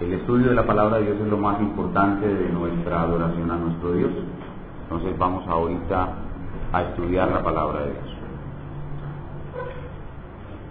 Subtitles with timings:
[0.00, 3.56] El estudio de la palabra de Dios es lo más importante de nuestra adoración a
[3.56, 4.10] nuestro Dios.
[4.84, 6.08] Entonces vamos ahorita
[6.72, 8.16] a estudiar la palabra de Dios.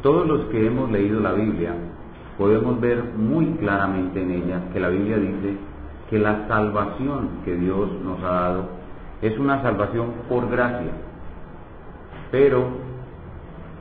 [0.03, 1.73] Todos los que hemos leído la Biblia
[2.37, 5.57] podemos ver muy claramente en ella que la Biblia dice
[6.09, 8.63] que la salvación que Dios nos ha dado
[9.21, 10.91] es una salvación por gracia.
[12.31, 12.65] Pero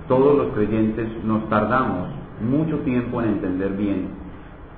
[0.08, 4.09] todos los creyentes nos tardamos mucho tiempo en entender bien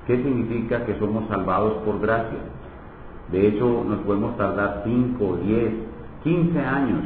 [0.06, 2.38] qué significa que somos salvados por gracia.
[3.30, 5.72] De hecho, nos podemos tardar 5, 10,
[6.24, 7.00] 15 años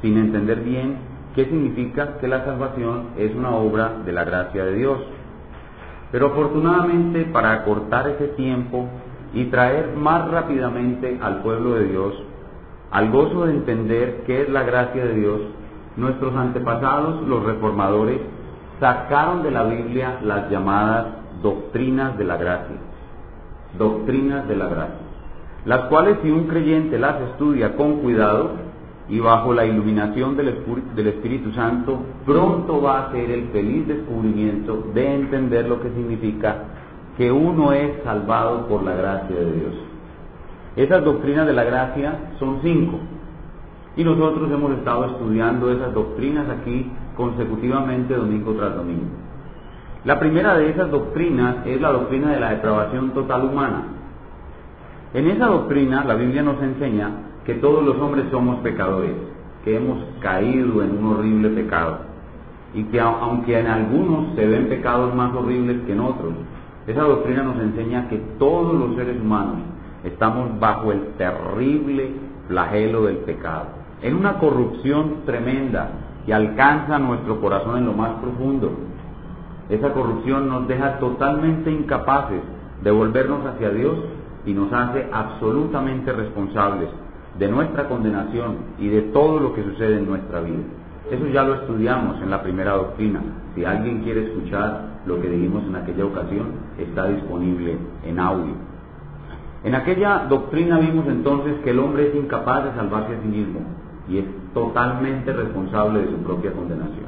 [0.00, 0.96] sin entender bien
[1.34, 5.00] qué significa que la salvación es una obra de la gracia de Dios.
[6.10, 8.88] Pero afortunadamente para acortar ese tiempo
[9.34, 12.14] y traer más rápidamente al pueblo de Dios
[12.90, 15.40] al gozo de entender qué es la gracia de Dios,
[15.96, 18.20] nuestros antepasados, los reformadores,
[18.80, 21.06] sacaron de la Biblia las llamadas
[21.42, 22.76] doctrinas de la gracia,
[23.76, 25.06] doctrinas de la gracia,
[25.64, 28.68] las cuales si un creyente las estudia con cuidado
[29.08, 35.14] y bajo la iluminación del, Espíritu Santo, pronto va a hacer el feliz descubrimiento de
[35.14, 36.64] entender lo que significa
[37.16, 39.74] que uno es salvado por la gracia de Dios.
[40.76, 42.98] Esas doctrinas de la gracia son cinco.
[43.96, 49.10] Y nosotros hemos estado estudiando esas doctrinas aquí consecutivamente domingo tras domingo.
[50.04, 53.82] La primera de esas doctrinas es la doctrina de la depravación total humana.
[55.12, 57.10] En esa doctrina la Biblia nos enseña
[57.44, 59.14] que todos los hombres somos pecadores,
[59.64, 61.98] que hemos caído en un horrible pecado
[62.72, 66.34] y que aunque en algunos se ven pecados más horribles que en otros,
[66.86, 69.56] esa doctrina nos enseña que todos los seres humanos
[70.04, 72.12] estamos bajo el terrible
[72.46, 73.66] flagelo del pecado
[74.02, 75.90] en una corrupción tremenda
[76.28, 78.70] que alcanza nuestro corazón en lo más profundo.
[79.70, 82.42] Esa corrupción nos deja totalmente incapaces
[82.82, 83.96] de volvernos hacia Dios
[84.44, 86.90] y nos hace absolutamente responsables
[87.38, 90.64] de nuestra condenación y de todo lo que sucede en nuestra vida.
[91.10, 93.22] Eso ya lo estudiamos en la primera doctrina.
[93.54, 98.52] Si alguien quiere escuchar lo que dijimos en aquella ocasión, está disponible en audio.
[99.64, 103.60] En aquella doctrina vimos entonces que el hombre es incapaz de salvarse a sí mismo,
[104.08, 104.24] y es
[104.54, 107.06] totalmente responsable de su propia condenación.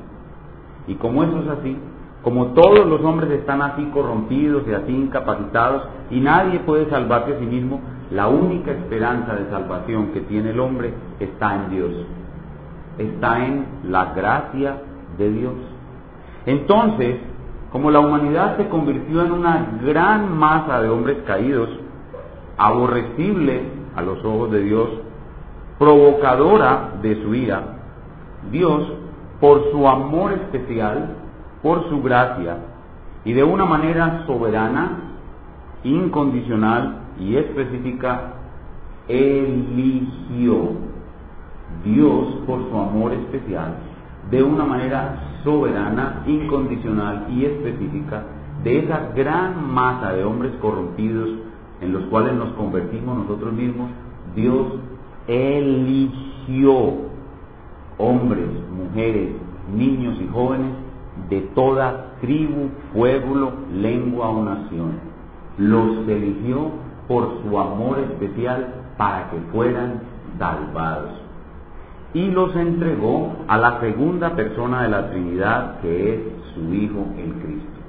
[0.87, 1.77] Y como eso es así,
[2.23, 7.39] como todos los hombres están así corrompidos y así incapacitados y nadie puede salvarse a
[7.39, 11.93] sí mismo, la única esperanza de salvación que tiene el hombre está en Dios,
[12.99, 14.83] está en la gracia
[15.17, 15.55] de Dios.
[16.45, 17.17] Entonces,
[17.73, 21.71] como la humanidad se convirtió en una gran masa de hombres caídos,
[22.59, 23.63] aborrecible
[23.95, 24.89] a los ojos de Dios,
[25.81, 27.63] provocadora de su ira,
[28.53, 28.93] Dios,
[29.41, 31.17] por su amor especial,
[31.63, 32.59] por su gracia,
[33.25, 34.99] y de una manera soberana,
[35.83, 38.35] incondicional y específica,
[39.09, 40.73] eligió
[41.83, 43.77] Dios por su amor especial,
[44.31, 48.25] de una manera soberana, incondicional y específica,
[48.63, 51.31] de esa gran masa de hombres corrompidos
[51.81, 53.89] en los cuales nos convertimos nosotros mismos,
[54.37, 54.75] Dios
[55.31, 56.95] eligió
[57.99, 59.31] hombres, mujeres,
[59.73, 60.73] niños y jóvenes
[61.29, 64.93] de toda tribu, pueblo, lengua o nación.
[65.57, 66.71] Los eligió
[67.07, 70.01] por su amor especial para que fueran
[70.39, 71.13] salvados.
[72.13, 76.21] Y los entregó a la segunda persona de la Trinidad, que es
[76.55, 77.81] su Hijo el Cristo,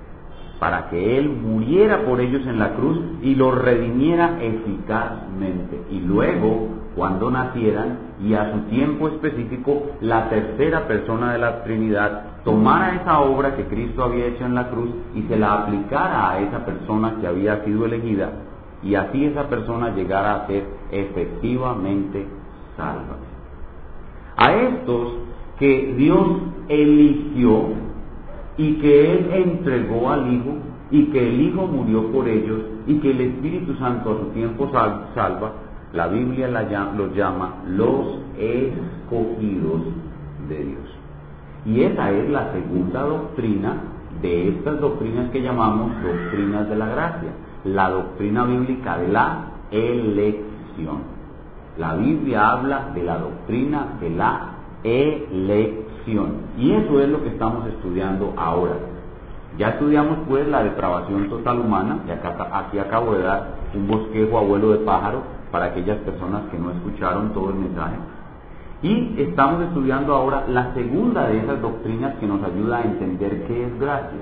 [0.60, 5.82] para que Él muriera por ellos en la cruz y los redimiera eficazmente.
[5.90, 12.44] Y luego cuando nacieran y a su tiempo específico la tercera persona de la Trinidad
[12.44, 16.40] tomara esa obra que Cristo había hecho en la cruz y se la aplicara a
[16.40, 18.32] esa persona que había sido elegida
[18.84, 22.26] y así esa persona llegara a ser efectivamente
[22.76, 23.18] salva.
[24.38, 25.14] A estos
[25.60, 26.28] que Dios
[26.68, 27.66] eligió
[28.58, 30.56] y que Él entregó al Hijo
[30.90, 34.70] y que el Hijo murió por ellos y que el Espíritu Santo a su tiempo
[34.72, 35.54] salva,
[35.94, 39.82] la Biblia los llama los escogidos
[40.48, 40.98] de Dios.
[41.66, 43.74] Y esa es la segunda doctrina
[44.22, 47.30] de estas doctrinas que llamamos doctrinas de la gracia,
[47.66, 51.00] la doctrina bíblica de la elección.
[51.78, 54.42] La Biblia habla de la doctrina de la
[54.84, 56.34] elección.
[56.58, 58.76] Y eso es lo que estamos estudiando ahora.
[59.58, 64.38] Ya estudiamos pues la depravación total humana, y acá, aquí acabo de dar un bosquejo
[64.38, 67.98] a vuelo de pájaro para aquellas personas que no escucharon todo el mensaje.
[68.82, 73.66] Y estamos estudiando ahora la segunda de esas doctrinas que nos ayuda a entender qué
[73.66, 74.20] es gracia.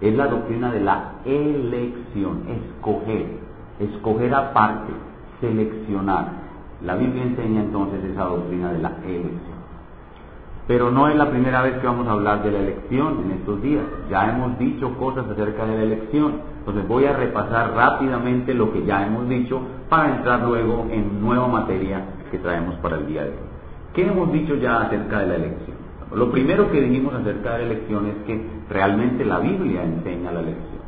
[0.00, 3.26] es la doctrina de la elección, escoger,
[3.80, 4.92] escoger aparte,
[5.40, 6.28] seleccionar.
[6.84, 9.58] La Biblia enseña entonces esa doctrina de la elección.
[10.68, 13.60] Pero no es la primera vez que vamos a hablar de la elección en estos
[13.62, 13.84] días.
[14.10, 16.34] Ya hemos dicho cosas acerca de la elección.
[16.68, 21.48] Entonces voy a repasar rápidamente lo que ya hemos dicho para entrar luego en nueva
[21.48, 23.36] materia que traemos para el día de hoy.
[23.94, 25.78] ¿Qué hemos dicho ya acerca de la elección?
[26.14, 30.40] Lo primero que dijimos acerca de la elección es que realmente la Biblia enseña la
[30.40, 30.82] elección.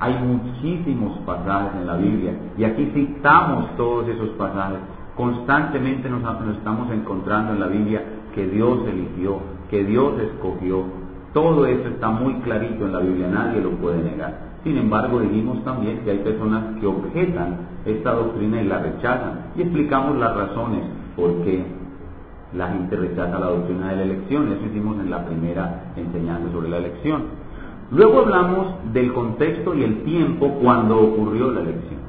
[0.00, 4.80] Hay muchísimos pasajes en la Biblia y aquí citamos todos esos pasajes.
[5.14, 6.22] Constantemente nos,
[6.56, 8.02] estamos encontrando en la Biblia
[8.34, 9.38] que Dios eligió,
[9.70, 10.82] que Dios escogió.
[11.32, 14.51] Todo eso está muy clarito en la Biblia, nadie lo puede negar.
[14.64, 19.46] Sin embargo, dijimos también que hay personas que objetan esta doctrina y la rechazan.
[19.56, 20.84] Y explicamos las razones
[21.16, 21.64] por qué
[22.54, 24.52] la gente rechaza la doctrina de la elección.
[24.52, 27.22] Eso hicimos en la primera enseñanza sobre la elección.
[27.90, 32.00] Luego hablamos del contexto y el tiempo cuando ocurrió la elección.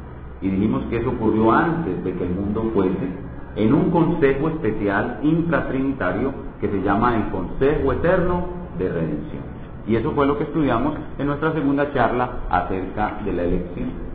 [0.42, 5.20] Y dijimos que eso ocurrió antes de que el mundo fuese en un consejo especial
[5.24, 8.46] intratrinitario que se llama el Consejo Eterno
[8.78, 9.53] de Redención.
[9.88, 14.14] Y eso fue lo que estudiamos en nuestra segunda charla acerca de la elección.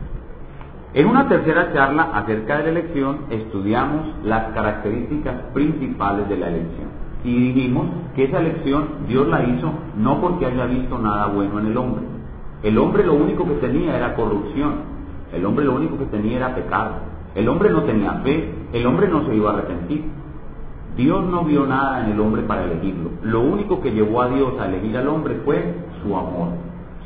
[0.93, 6.87] En una tercera charla acerca de la elección estudiamos las características principales de la elección.
[7.23, 7.85] Y dijimos
[8.15, 12.03] que esa elección Dios la hizo no porque haya visto nada bueno en el hombre.
[12.63, 14.99] El hombre lo único que tenía era corrupción.
[15.31, 16.93] El hombre lo único que tenía era pecado.
[17.35, 18.51] El hombre no tenía fe.
[18.73, 20.05] El hombre no se iba a arrepentir.
[20.99, 23.11] Dios no vio nada en el hombre para elegirlo.
[23.23, 25.73] Lo único que llevó a Dios a elegir al hombre fue
[26.03, 26.49] su amor,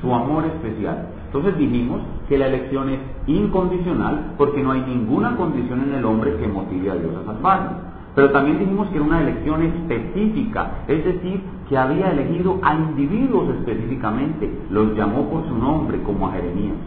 [0.01, 1.09] su amor especial.
[1.27, 6.35] Entonces dijimos que la elección es incondicional porque no hay ninguna condición en el hombre
[6.37, 7.69] que motive a Dios a salvarlo.
[8.15, 13.49] Pero también dijimos que era una elección específica, es decir, que había elegido a individuos
[13.59, 16.77] específicamente, los llamó por su nombre como a Jeremías,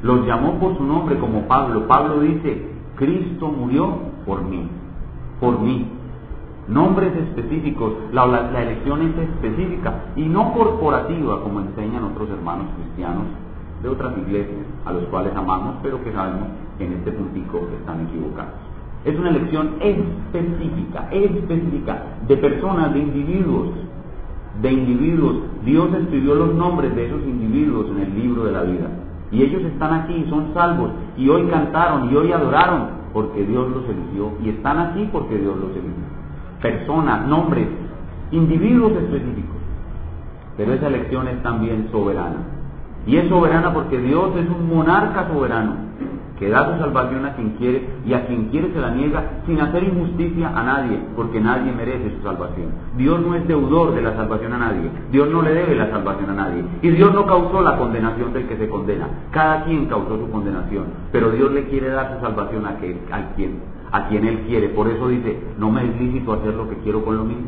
[0.00, 1.88] los llamó por su nombre como Pablo.
[1.88, 4.68] Pablo dice, Cristo murió por mí,
[5.40, 5.86] por mí
[6.68, 8.24] nombres específicos, la,
[8.62, 13.24] elección es específica y no corporativa como enseñan otros hermanos cristianos
[13.82, 16.48] de otras iglesias a los cuales amamos, pero que sabemos
[16.78, 18.54] en este puntico que están equivocados.
[19.04, 23.68] Es una elección específica, específica, de personas, de individuos,
[24.60, 25.36] de individuos.
[25.64, 28.88] Dios escribió los nombres de esos individuos en el libro de la vida.
[29.30, 33.84] Y ellos están aquí, son salvos, y hoy cantaron, y hoy adoraron, porque Dios los
[33.88, 36.05] eligió, y están aquí porque Dios los eligió
[36.60, 37.66] personas, nombres,
[38.30, 39.56] individuos específicos.
[40.56, 42.38] Pero esa elección es también soberana.
[43.06, 45.86] Y es soberana porque Dios es un monarca soberano
[46.38, 49.60] que da su salvación a quien quiere y a quien quiere se la niega sin
[49.60, 52.68] hacer injusticia a nadie, porque nadie merece su salvación.
[52.96, 56.30] Dios no es deudor de la salvación a nadie, Dios no le debe la salvación
[56.30, 60.18] a nadie, y Dios no causó la condenación del que se condena, cada quien causó
[60.18, 64.40] su condenación, pero Dios le quiere dar su salvación a, a quien a quien Él
[64.46, 64.68] quiere.
[64.70, 67.46] Por eso dice, no me es lícito hacer lo que quiero con lo mismo.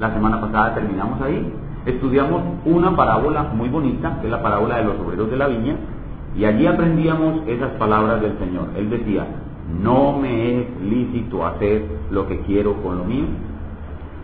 [0.00, 1.52] La semana pasada terminamos ahí.
[1.86, 5.76] Estudiamos una parábola muy bonita, que es la parábola de los obreros de la viña,
[6.36, 8.68] y allí aprendíamos esas palabras del Señor.
[8.76, 9.26] Él decía,
[9.82, 13.24] no me es lícito hacer lo que quiero con lo mío.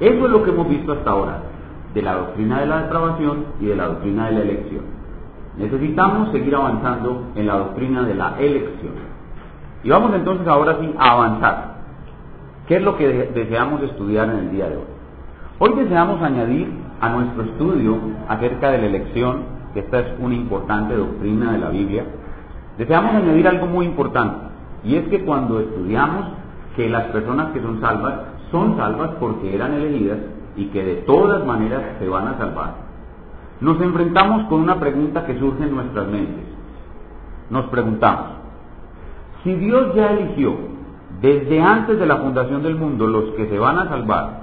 [0.00, 1.42] Eso es lo que hemos visto hasta ahora,
[1.94, 4.82] de la doctrina de la depravación y de la doctrina de la elección.
[5.58, 9.07] Necesitamos seguir avanzando en la doctrina de la elección.
[9.88, 11.76] Y vamos entonces ahora sí a avanzar.
[12.66, 14.84] ¿Qué es lo que deseamos estudiar en el día de hoy?
[15.60, 17.96] Hoy deseamos añadir a nuestro estudio
[18.28, 22.04] acerca de la elección, que esta es una importante doctrina de la Biblia,
[22.76, 24.36] deseamos añadir algo muy importante,
[24.84, 26.32] y es que cuando estudiamos
[26.76, 28.14] que las personas que son salvas
[28.50, 30.18] son salvas porque eran elegidas
[30.54, 32.74] y que de todas maneras se van a salvar,
[33.62, 36.44] nos enfrentamos con una pregunta que surge en nuestras mentes.
[37.48, 38.37] Nos preguntamos,
[39.48, 40.56] si Dios ya eligió
[41.22, 44.42] desde antes de la fundación del mundo los que se van a salvar,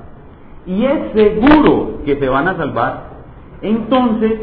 [0.65, 3.03] y es seguro que se van a salvar,
[3.61, 4.33] entonces,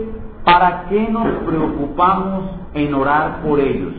[0.45, 3.93] ¿para qué nos preocupamos en orar por ellos?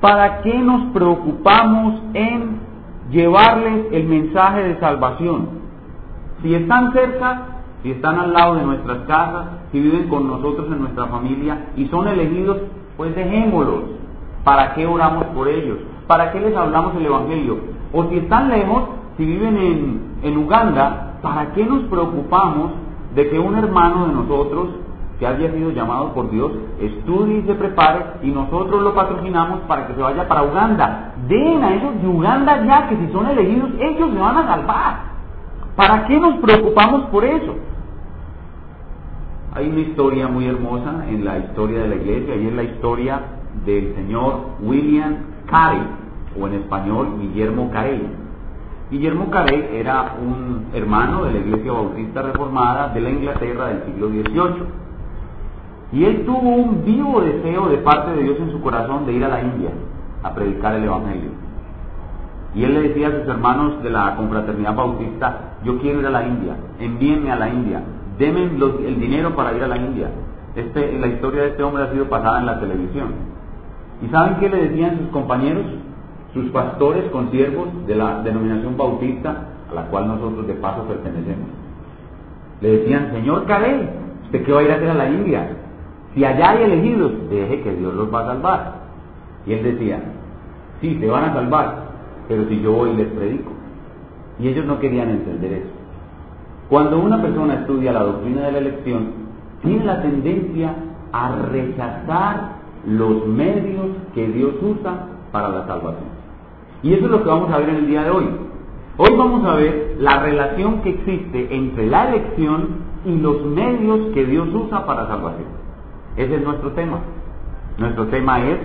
[0.00, 2.58] ¿Para qué nos preocupamos en
[3.12, 5.50] llevarles el mensaje de salvación?
[6.42, 7.42] Si están cerca,
[7.84, 11.86] si están al lado de nuestras casas, si viven con nosotros en nuestra familia y
[11.86, 12.56] son elegidos,
[12.96, 14.01] pues dejémoslos.
[14.44, 15.78] ¿Para qué oramos por ellos?
[16.06, 17.58] ¿Para qué les hablamos el Evangelio?
[17.92, 18.84] O si están lejos,
[19.16, 22.72] si viven en, Uganda, ¿para qué nos preocupamos
[23.14, 24.68] de que un hermano de nosotros
[25.18, 29.86] que haya sido llamado por Dios estudie y se prepare y nosotros lo patrocinamos para
[29.86, 31.14] que se vaya para Uganda?
[31.28, 35.12] Den a esos de Uganda ya que si son elegidos ellos se van a salvar.
[35.76, 37.54] ¿Para qué nos preocupamos por eso?
[39.54, 43.20] Hay una historia muy hermosa en la historia de la iglesia y es la historia
[43.64, 45.16] del señor William
[45.46, 45.82] Carey,
[46.38, 48.02] o en español Guillermo Carey.
[48.90, 54.08] Guillermo Carey era un hermano de la Iglesia Bautista Reformada de la Inglaterra del siglo
[54.08, 54.82] XVIII.
[55.92, 59.24] Y él tuvo un vivo deseo de parte de Dios en su corazón de ir
[59.24, 59.70] a la India
[60.22, 61.30] a predicar el Evangelio.
[62.54, 66.10] Y él le decía a sus hermanos de la confraternidad bautista, yo quiero ir a
[66.10, 67.82] la India, envíenme a la India,
[68.18, 70.10] denme el dinero para ir a la India.
[70.54, 73.31] Este, la historia de este hombre ha sido pasada en la televisión.
[74.02, 75.64] ¿Y saben qué le decían sus compañeros?
[76.34, 81.48] Sus pastores consiervos de la denominación bautista, a la cual nosotros de paso pertenecemos.
[82.60, 83.88] Le decían, Señor Carey,
[84.24, 85.56] ¿usted qué va a ir a hacer a la India?
[86.14, 88.74] Si allá hay elegidos, deje que Dios los va a salvar.
[89.46, 90.00] Y él decía,
[90.80, 91.84] sí, se van a salvar,
[92.28, 93.50] pero si yo voy y les predico.
[94.38, 95.70] Y ellos no querían entender eso.
[96.68, 99.10] Cuando una persona estudia la doctrina de la elección,
[99.62, 100.74] tiene la tendencia
[101.12, 106.10] a rechazar los medios que Dios usa para la salvación.
[106.82, 108.24] Y eso es lo que vamos a ver en el día de hoy.
[108.98, 114.26] Hoy vamos a ver la relación que existe entre la elección y los medios que
[114.26, 115.48] Dios usa para salvación.
[116.16, 116.98] Ese es nuestro tema.
[117.78, 118.58] Nuestro tema es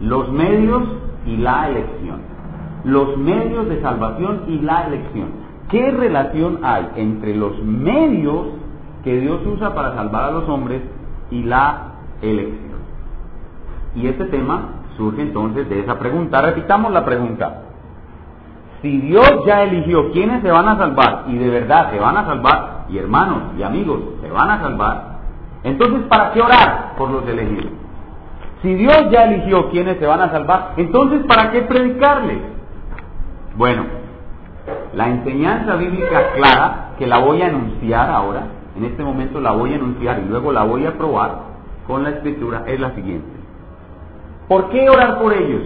[0.00, 0.84] los medios
[1.26, 2.20] y la elección.
[2.84, 5.28] Los medios de salvación y la elección.
[5.70, 8.48] ¿Qué relación hay entre los medios
[9.02, 10.82] que Dios usa para salvar a los hombres
[11.30, 12.71] y la elección?
[13.94, 16.40] Y este tema surge entonces de esa pregunta.
[16.40, 17.62] Repitamos la pregunta.
[18.80, 22.26] Si Dios ya eligió quiénes se van a salvar y de verdad se van a
[22.26, 25.18] salvar, y hermanos y amigos se van a salvar,
[25.62, 27.70] entonces ¿para qué orar por los elegidos?
[28.60, 32.38] Si Dios ya eligió quiénes se van a salvar, entonces ¿para qué predicarles?
[33.56, 33.84] Bueno,
[34.94, 38.42] la enseñanza bíblica clara, que la voy a anunciar ahora,
[38.76, 41.38] en este momento la voy a anunciar y luego la voy a probar
[41.86, 43.41] con la escritura, es la siguiente.
[44.52, 45.62] ¿Por qué orar por ellos?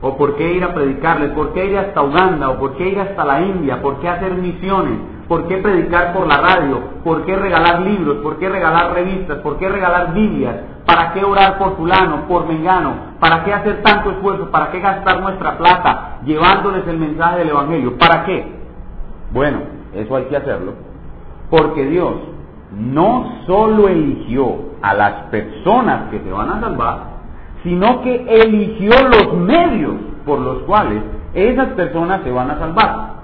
[0.00, 1.32] ¿O por qué ir a predicarles?
[1.32, 2.48] ¿Por qué ir hasta Uganda?
[2.48, 3.82] ¿O por qué ir hasta la India?
[3.82, 4.98] ¿Por qué hacer misiones?
[5.28, 6.80] ¿Por qué predicar por la radio?
[7.04, 8.22] ¿Por qué regalar libros?
[8.22, 9.40] ¿Por qué regalar revistas?
[9.40, 10.56] ¿Por qué regalar Biblias?
[10.86, 12.94] ¿Para qué orar por fulano, por mengano?
[13.20, 14.50] ¿Para qué hacer tanto esfuerzo?
[14.50, 17.98] ¿Para qué gastar nuestra plata llevándoles el mensaje del Evangelio?
[17.98, 18.50] ¿Para qué?
[19.30, 19.58] Bueno,
[19.92, 20.72] eso hay que hacerlo.
[21.50, 22.14] Porque Dios
[22.72, 27.09] no solo eligió a las personas que se van a salvar,
[27.62, 31.02] sino que eligió los medios por los cuales
[31.34, 33.20] esas personas se van a salvar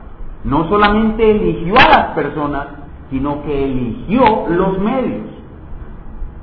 [0.46, 2.66] no solamente eligió a las personas,
[3.10, 5.26] sino que eligió los medios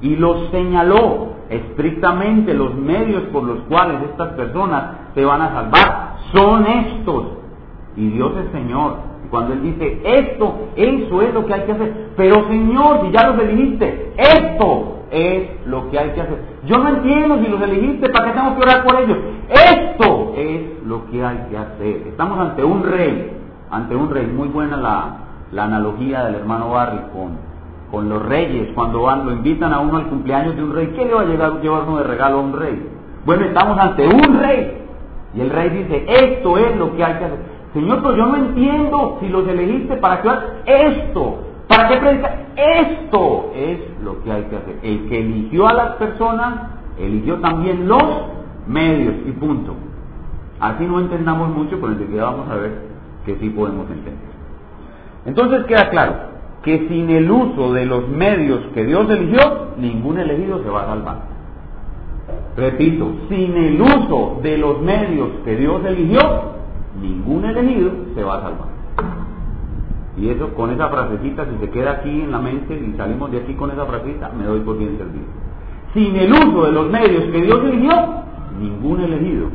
[0.01, 4.83] y los señaló estrictamente los medios por los cuales estas personas
[5.15, 6.17] se van a salvar.
[6.33, 7.25] Son estos.
[7.95, 8.97] Y Dios es Señor.
[9.29, 12.09] Cuando Él dice, esto, eso es lo que hay que hacer.
[12.17, 16.39] Pero Señor, si ya los elegiste, esto es lo que hay que hacer.
[16.65, 19.17] Yo no entiendo si los elegiste, ¿para qué tengo que orar por ellos?
[19.49, 22.07] Esto es lo que hay que hacer.
[22.07, 23.33] Estamos ante un rey
[23.73, 24.27] ante un rey.
[24.27, 27.37] Muy buena la, analogía del hermano Barry con,
[27.91, 31.05] con los reyes, cuando van, lo invitan a uno al cumpleaños de un rey, ¿qué
[31.05, 32.89] le va a llevar uno de regalo a un rey?
[33.25, 34.79] Bueno, estamos ante un rey.
[35.35, 37.39] Y el rey dice, esto es lo que hay que hacer.
[37.73, 40.29] Señor, pero yo no entiendo si los elegiste para qué
[40.65, 41.37] esto,
[41.75, 42.45] para qué predicar.
[42.55, 44.79] Esto es lo que hay que hacer.
[44.83, 46.55] El que eligió a las personas,
[46.97, 48.03] eligió también los
[48.67, 49.73] medios y punto.
[50.59, 52.71] Así no entendamos mucho, pero enseguida vamos a ver
[53.25, 54.33] que sí podemos entender.
[55.25, 56.13] Entonces queda claro
[56.63, 60.85] que sin el uso de los medios que Dios eligió, ningún elegido se va a
[60.87, 61.17] salvar.
[62.55, 66.19] Repito, sin el uso de los medios que Dios eligió,
[67.01, 68.72] ningún elegido se va a salvar.
[70.17, 73.39] Y eso con esa frasecita, si se queda aquí en la mente y salimos de
[73.39, 75.25] aquí con esa frasecita, me doy por bien servido.
[75.93, 77.93] Sin el uso de los medios que Dios eligió,
[78.59, 79.47] ningún elegido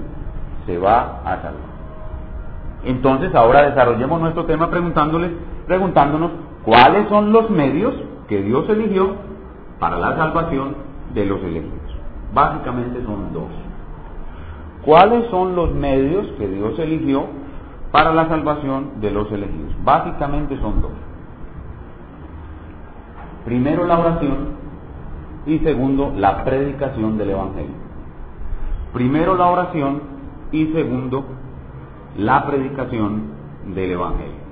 [0.67, 1.69] se va a salvar.
[2.85, 5.31] Entonces ahora desarrollemos nuestro tema preguntándoles,
[5.67, 6.31] preguntándonos
[6.65, 7.95] cuáles son los medios
[8.29, 9.15] que Dios eligió
[9.79, 10.77] para la salvación
[11.15, 11.97] de los elegidos.
[12.35, 13.49] Básicamente son dos.
[14.85, 17.27] ¿Cuáles son los medios que Dios eligió
[17.91, 19.73] para la salvación de los elegidos?
[19.85, 20.93] Básicamente son dos.
[23.45, 24.59] Primero la oración
[25.47, 27.75] y segundo la predicación del Evangelio.
[28.93, 30.03] Primero la oración
[30.53, 31.25] y segundo
[32.17, 33.23] la predicación
[33.75, 34.49] del Evangelio.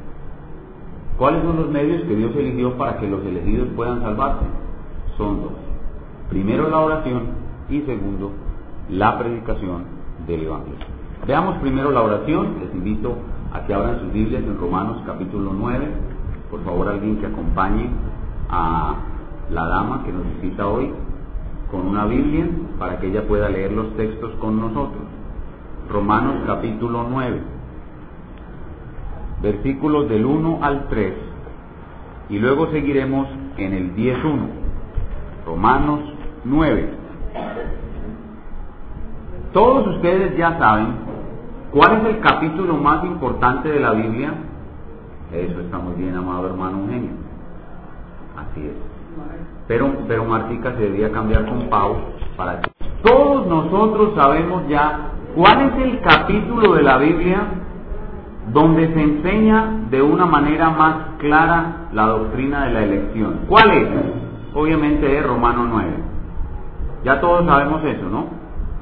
[1.19, 4.45] ¿Cuáles son los medios que Dios eligió para que los elegidos puedan salvarse?
[5.17, 5.53] Son dos.
[6.29, 7.23] Primero la oración
[7.71, 8.33] y segundo
[8.91, 9.85] la predicación
[10.27, 10.87] del Evangelio.
[11.25, 12.57] Veamos primero la oración.
[12.61, 13.17] Les invito
[13.53, 15.87] a que abran sus Biblias en Romanos capítulo 9.
[16.51, 17.91] Por favor, alguien que acompañe
[18.49, 18.95] a
[19.51, 20.93] la dama que nos visita hoy
[21.71, 25.03] con una Biblia para que ella pueda leer los textos con nosotros.
[25.89, 27.41] Romanos capítulo 9,
[29.41, 31.15] versículos del 1 al 3,
[32.31, 34.49] y luego seguiremos en el 10.1.
[35.47, 36.01] Romanos
[36.45, 36.91] 9.
[39.53, 41.06] Todos ustedes ya saben
[41.73, 44.35] cuál es el capítulo más importante de la Biblia.
[45.33, 47.11] Eso está muy bien, amado hermano Eugenio.
[48.37, 48.75] Así es.
[49.67, 51.97] Pero, pero Martica se debía cambiar con Pau
[52.37, 52.71] para que
[53.03, 57.43] todos nosotros sabemos ya cuál es el capítulo de la Biblia
[58.53, 63.41] donde se enseña de una manera más clara la doctrina de la elección.
[63.49, 63.89] ¿Cuál es?
[64.55, 65.89] Obviamente es Romano 9.
[67.05, 68.27] Ya todos sabemos eso, ¿no?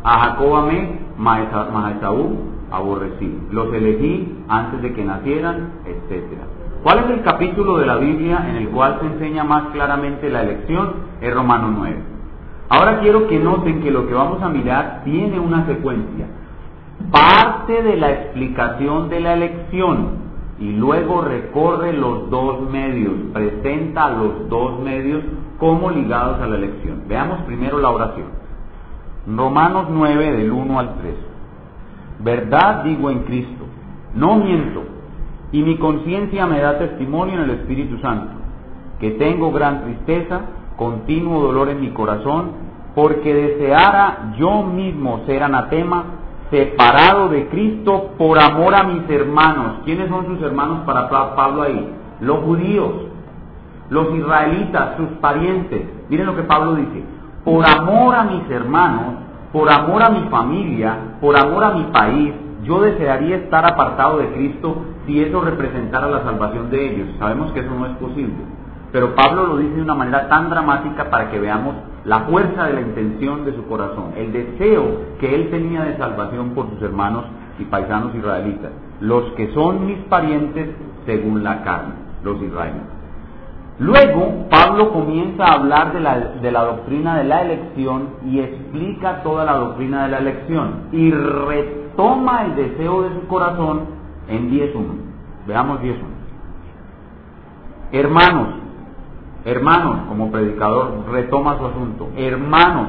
[0.02, 1.40] A Jacob amé, más
[2.76, 3.38] aborrecí.
[3.50, 6.42] Los elegí antes de que nacieran, etcétera.
[6.82, 10.42] ¿Cuál es el capítulo de la Biblia en el cual se enseña más claramente la
[10.42, 10.94] elección?
[11.20, 11.96] Es Romano 9.
[12.68, 16.26] Ahora quiero que noten que lo que vamos a mirar tiene una secuencia
[17.10, 20.24] parte de la explicación de la elección
[20.58, 25.22] y luego recorre los dos medios, presenta los dos medios
[25.58, 27.02] como ligados a la elección.
[27.08, 28.26] Veamos primero la oración.
[29.26, 31.14] Romanos 9 del 1 al 3.
[32.24, 33.66] Verdad digo en Cristo,
[34.14, 34.82] no miento,
[35.52, 38.32] y mi conciencia me da testimonio en el Espíritu Santo,
[38.98, 40.40] que tengo gran tristeza,
[40.76, 42.52] continuo dolor en mi corazón,
[42.94, 46.04] porque deseara yo mismo ser anatema
[46.50, 49.80] separado de Cristo por amor a mis hermanos.
[49.84, 51.92] ¿Quiénes son sus hermanos para Pablo ahí?
[52.20, 52.92] Los judíos,
[53.90, 55.82] los israelitas, sus parientes.
[56.08, 57.04] Miren lo que Pablo dice.
[57.44, 59.23] Por amor a mis hermanos,
[59.54, 62.34] por amor a mi familia, por amor a mi país,
[62.64, 64.74] yo desearía estar apartado de Cristo
[65.06, 67.08] si eso representara la salvación de ellos.
[67.20, 68.34] Sabemos que eso no es posible.
[68.90, 72.72] Pero Pablo lo dice de una manera tan dramática para que veamos la fuerza de
[72.72, 77.24] la intención de su corazón, el deseo que él tenía de salvación por sus hermanos
[77.60, 80.68] y paisanos israelitas, los que son mis parientes
[81.06, 83.03] según la carne, los israelitas.
[83.78, 89.22] Luego, Pablo comienza a hablar de la, de la, doctrina de la elección y explica
[89.22, 93.80] toda la doctrina de la elección y retoma el deseo de su corazón
[94.28, 94.84] en 10.1.
[95.46, 95.96] Veamos 10.1.
[97.92, 98.64] Hermanos,
[99.44, 102.88] Hermanos, como predicador retoma su asunto, hermanos,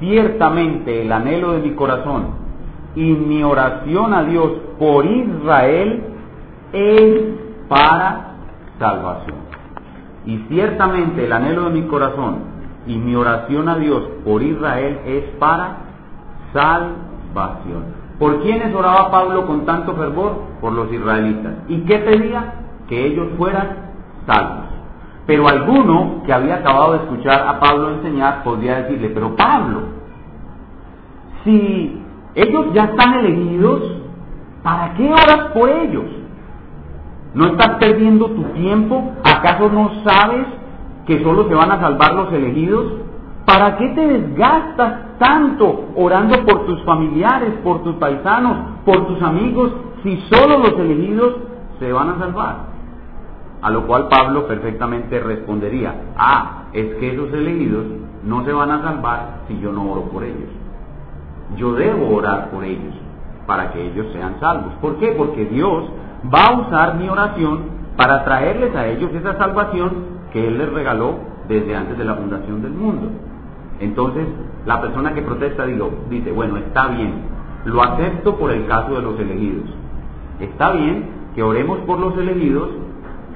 [0.00, 2.30] ciertamente el anhelo de mi corazón
[2.96, 6.02] y mi oración a Dios por Israel
[6.72, 7.22] es
[7.68, 8.34] para
[8.80, 9.36] salvación.
[10.26, 12.38] Y ciertamente el anhelo de mi corazón
[12.86, 15.78] y mi oración a Dios por Israel es para
[16.52, 18.06] salvación.
[18.18, 20.42] ¿Por quiénes oraba Pablo con tanto fervor?
[20.60, 21.54] Por los israelitas.
[21.68, 22.54] ¿Y qué pedía?
[22.88, 23.68] Que ellos fueran
[24.26, 24.66] salvos.
[25.26, 29.80] Pero alguno que había acabado de escuchar a Pablo enseñar podría decirle, pero Pablo,
[31.44, 32.00] si
[32.34, 33.82] ellos ya están elegidos,
[34.62, 36.04] ¿para qué oras por ellos?
[37.36, 39.12] ¿No estás perdiendo tu tiempo?
[39.22, 40.46] ¿Acaso no sabes
[41.06, 42.94] que solo se van a salvar los elegidos?
[43.44, 49.70] ¿Para qué te desgastas tanto orando por tus familiares, por tus paisanos, por tus amigos,
[50.02, 51.34] si solo los elegidos
[51.78, 52.56] se van a salvar?
[53.60, 57.84] A lo cual Pablo perfectamente respondería, ah, es que esos elegidos
[58.24, 60.48] no se van a salvar si yo no oro por ellos.
[61.56, 62.94] Yo debo orar por ellos
[63.46, 64.72] para que ellos sean salvos.
[64.80, 65.12] ¿Por qué?
[65.12, 65.84] Porque Dios
[66.32, 71.18] va a usar mi oración para traerles a ellos esa salvación que Él les regaló
[71.48, 73.08] desde antes de la fundación del mundo.
[73.80, 74.26] Entonces,
[74.64, 77.14] la persona que protesta dice, bueno, está bien,
[77.64, 79.68] lo acepto por el caso de los elegidos.
[80.40, 82.70] Está bien que oremos por los elegidos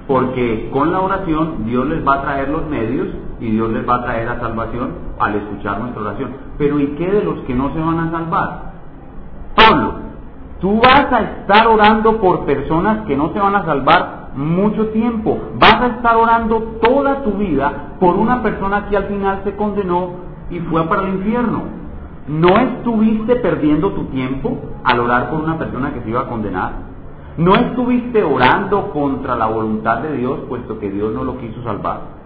[0.06, 3.96] porque con la oración Dios les va a traer los medios y Dios les va
[3.96, 6.30] a traer la salvación al escuchar nuestra oración.
[6.58, 8.72] Pero ¿y qué de los que no se van a salvar?
[9.54, 9.89] Pablo,
[10.60, 15.38] tú vas a estar orando por personas que no se van a salvar mucho tiempo.
[15.58, 20.10] Vas a estar orando toda tu vida por una persona que al final se condenó
[20.50, 21.62] y fue para el infierno.
[22.28, 26.72] ¿No estuviste perdiendo tu tiempo al orar por una persona que se iba a condenar?
[27.38, 32.19] ¿No estuviste orando contra la voluntad de Dios, puesto que Dios no lo quiso salvar?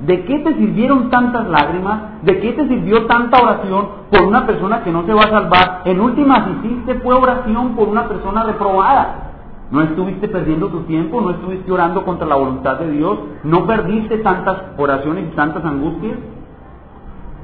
[0.00, 2.22] ¿De qué te sirvieron tantas lágrimas?
[2.22, 5.82] ¿De qué te sirvió tanta oración por una persona que no se va a salvar?
[5.86, 9.32] En últimas hiciste fue oración por una persona reprobada.
[9.70, 11.20] ¿No estuviste perdiendo tu tiempo?
[11.20, 13.18] ¿No estuviste orando contra la voluntad de Dios?
[13.42, 16.18] ¿No perdiste tantas oraciones y tantas angustias?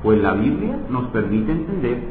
[0.02, 2.02] Pues la Biblia nos permite entender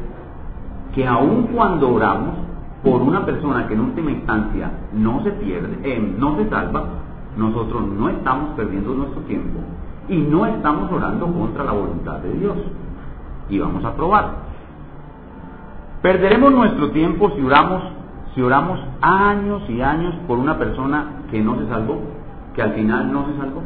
[0.92, 2.34] que aun cuando oramos,
[2.82, 6.82] por una persona que en última instancia no se pierde, eh, no se salva,
[7.36, 9.60] nosotros no estamos perdiendo nuestro tiempo
[10.08, 12.56] y no estamos orando contra la voluntad de Dios.
[13.48, 14.30] Y vamos a probar.
[16.02, 17.82] Perderemos nuestro tiempo si oramos,
[18.34, 22.00] si oramos años y años por una persona que no se salvó,
[22.54, 23.62] que al final no se salvó.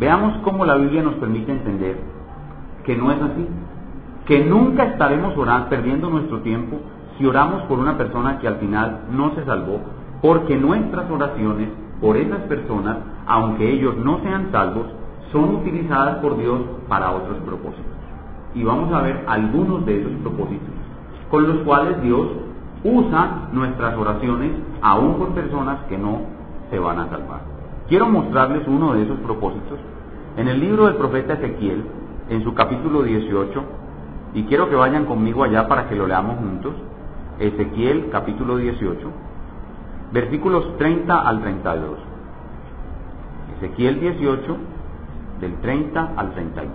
[0.00, 2.00] Veamos cómo la Biblia nos permite entender
[2.84, 3.46] que no es así,
[4.26, 6.78] que nunca estaremos orando, perdiendo nuestro tiempo
[7.18, 9.80] si oramos por una persona que al final no se salvó,
[10.22, 11.68] porque nuestras oraciones
[12.00, 14.86] por esas personas, aunque ellos no sean salvos,
[15.32, 17.84] son utilizadas por Dios para otros propósitos.
[18.54, 20.74] Y vamos a ver algunos de esos propósitos
[21.30, 22.28] con los cuales Dios
[22.84, 26.22] usa nuestras oraciones aún por personas que no
[26.70, 27.40] se van a salvar.
[27.88, 29.78] Quiero mostrarles uno de esos propósitos
[30.36, 31.84] en el libro del profeta Ezequiel,
[32.28, 33.62] en su capítulo 18,
[34.34, 36.74] y quiero que vayan conmigo allá para que lo leamos juntos.
[37.38, 38.98] Ezequiel capítulo 18,
[40.12, 41.98] versículos 30 al 32.
[43.56, 44.56] Ezequiel 18,
[45.40, 46.72] del 30 al 32.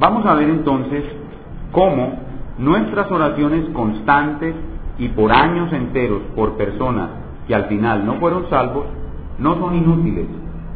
[0.00, 1.04] Vamos a ver entonces
[1.72, 2.20] cómo
[2.58, 4.54] nuestras oraciones constantes
[4.98, 7.10] y por años enteros por personas
[7.46, 8.86] que al final no fueron salvos,
[9.38, 10.26] no son inútiles,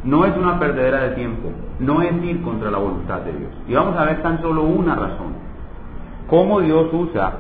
[0.05, 3.51] no es una perdedera de tiempo, no es ir contra la voluntad de Dios.
[3.69, 5.35] Y vamos a ver tan solo una razón,
[6.29, 7.33] cómo Dios usa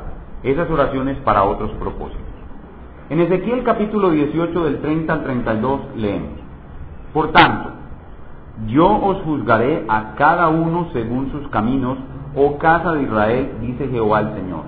[0.43, 2.21] esas oraciones para otros propósitos.
[3.11, 6.41] En Ezequiel capítulo 18 del 30 al 32 leemos,
[7.12, 7.70] Por tanto,
[8.66, 11.98] yo os juzgaré a cada uno según sus caminos
[12.35, 14.64] oh casa de Israel, dice Jehová el Señor.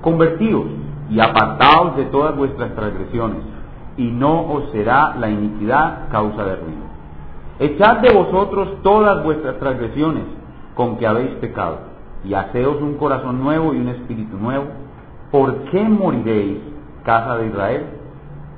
[0.00, 0.66] Convertíos
[1.10, 3.40] y apartaos de todas vuestras transgresiones,
[3.96, 6.82] y no os será la iniquidad causa de ruido.
[7.58, 10.24] Echad de vosotros todas vuestras transgresiones
[10.74, 11.78] con que habéis pecado,
[12.24, 14.66] y haceos un corazón nuevo y un espíritu nuevo.
[15.30, 16.58] ¿Por qué moriréis,
[17.04, 17.86] casa de Israel?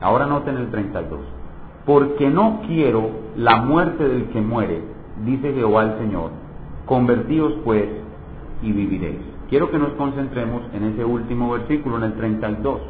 [0.01, 1.34] Ahora noten el 32.
[1.87, 4.83] Porque no quiero la muerte del que muere,
[5.25, 6.31] dice Jehová el Señor.
[6.87, 7.89] Convertíos pues
[8.63, 9.21] y viviréis.
[9.49, 12.81] Quiero que nos concentremos en ese último versículo, en el 32.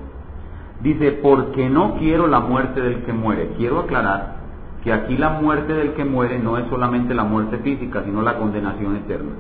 [0.83, 3.53] Dice, porque no quiero la muerte del que muere.
[3.57, 4.37] Quiero aclarar
[4.83, 8.39] que aquí la muerte del que muere no es solamente la muerte física, sino la
[8.39, 9.33] condenación eterna.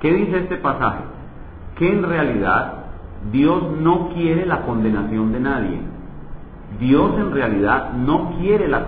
[0.00, 1.04] ¿Qué dice este pasaje?
[1.76, 2.74] Que en realidad
[3.32, 5.80] Dios no quiere la condenación de nadie.
[6.78, 8.86] Dios en realidad no quiere la,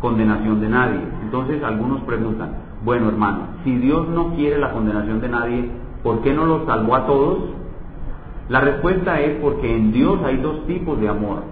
[0.00, 1.00] condenación de nadie.
[1.22, 2.50] Entonces algunos preguntan,
[2.84, 5.70] bueno, hermano, si Dios no quiere la condenación de nadie,
[6.02, 7.38] ¿por qué no los salvó a todos?
[8.48, 11.44] La respuesta es porque en Dios hay dos tipos de amor.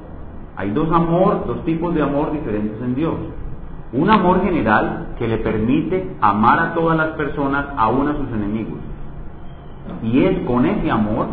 [0.56, 3.14] Hay dos amor, dos tipos de amor diferentes en Dios.
[3.92, 8.78] Un amor general que le permite amar a todas las personas, aún a sus enemigos.
[10.02, 11.26] Y es con ese amor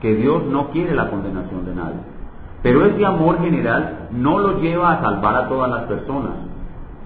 [0.00, 2.13] que Dios no quiere la condenación de nadie.
[2.64, 6.32] Pero ese amor general no lo lleva a salvar a todas las personas,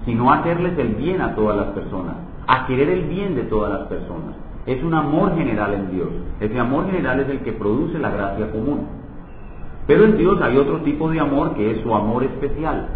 [0.07, 2.15] sino a hacerles el bien a todas las personas
[2.49, 4.35] a querer el bien de todas las personas.
[4.65, 6.09] Es un amor general en Dios.
[6.41, 8.87] Ese amor general es el que produce la gracia común.
[9.87, 12.89] Pero en Dios hay otro tipo de amor que es su amor especial.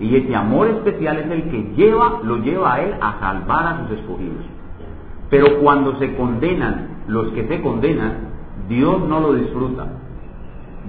[0.00, 3.80] Y ese amor especial es el que lleva, lo lleva a Él a salvar a
[3.80, 4.44] sus escogidos.
[5.28, 8.30] Pero cuando se condenan los que se condenan,
[8.66, 9.88] Dios no lo disfruta.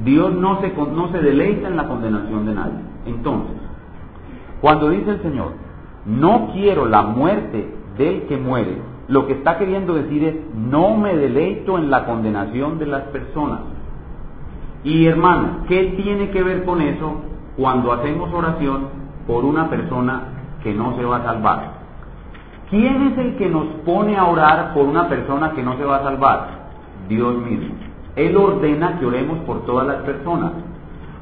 [0.03, 2.79] Dios no se, no se deleita en la condenación de nadie.
[3.05, 3.57] Entonces,
[4.59, 5.53] cuando dice el Señor,
[6.05, 11.15] no quiero la muerte del que muere, lo que está queriendo decir es, no me
[11.15, 13.59] deleito en la condenación de las personas.
[14.83, 17.21] Y hermano, ¿qué tiene que ver con eso
[17.57, 18.87] cuando hacemos oración
[19.27, 20.23] por una persona
[20.63, 21.81] que no se va a salvar?
[22.69, 25.97] ¿Quién es el que nos pone a orar por una persona que no se va
[25.97, 26.47] a salvar?
[27.09, 27.90] Dios mismo.
[28.15, 30.51] Él ordena que oremos por todas las personas.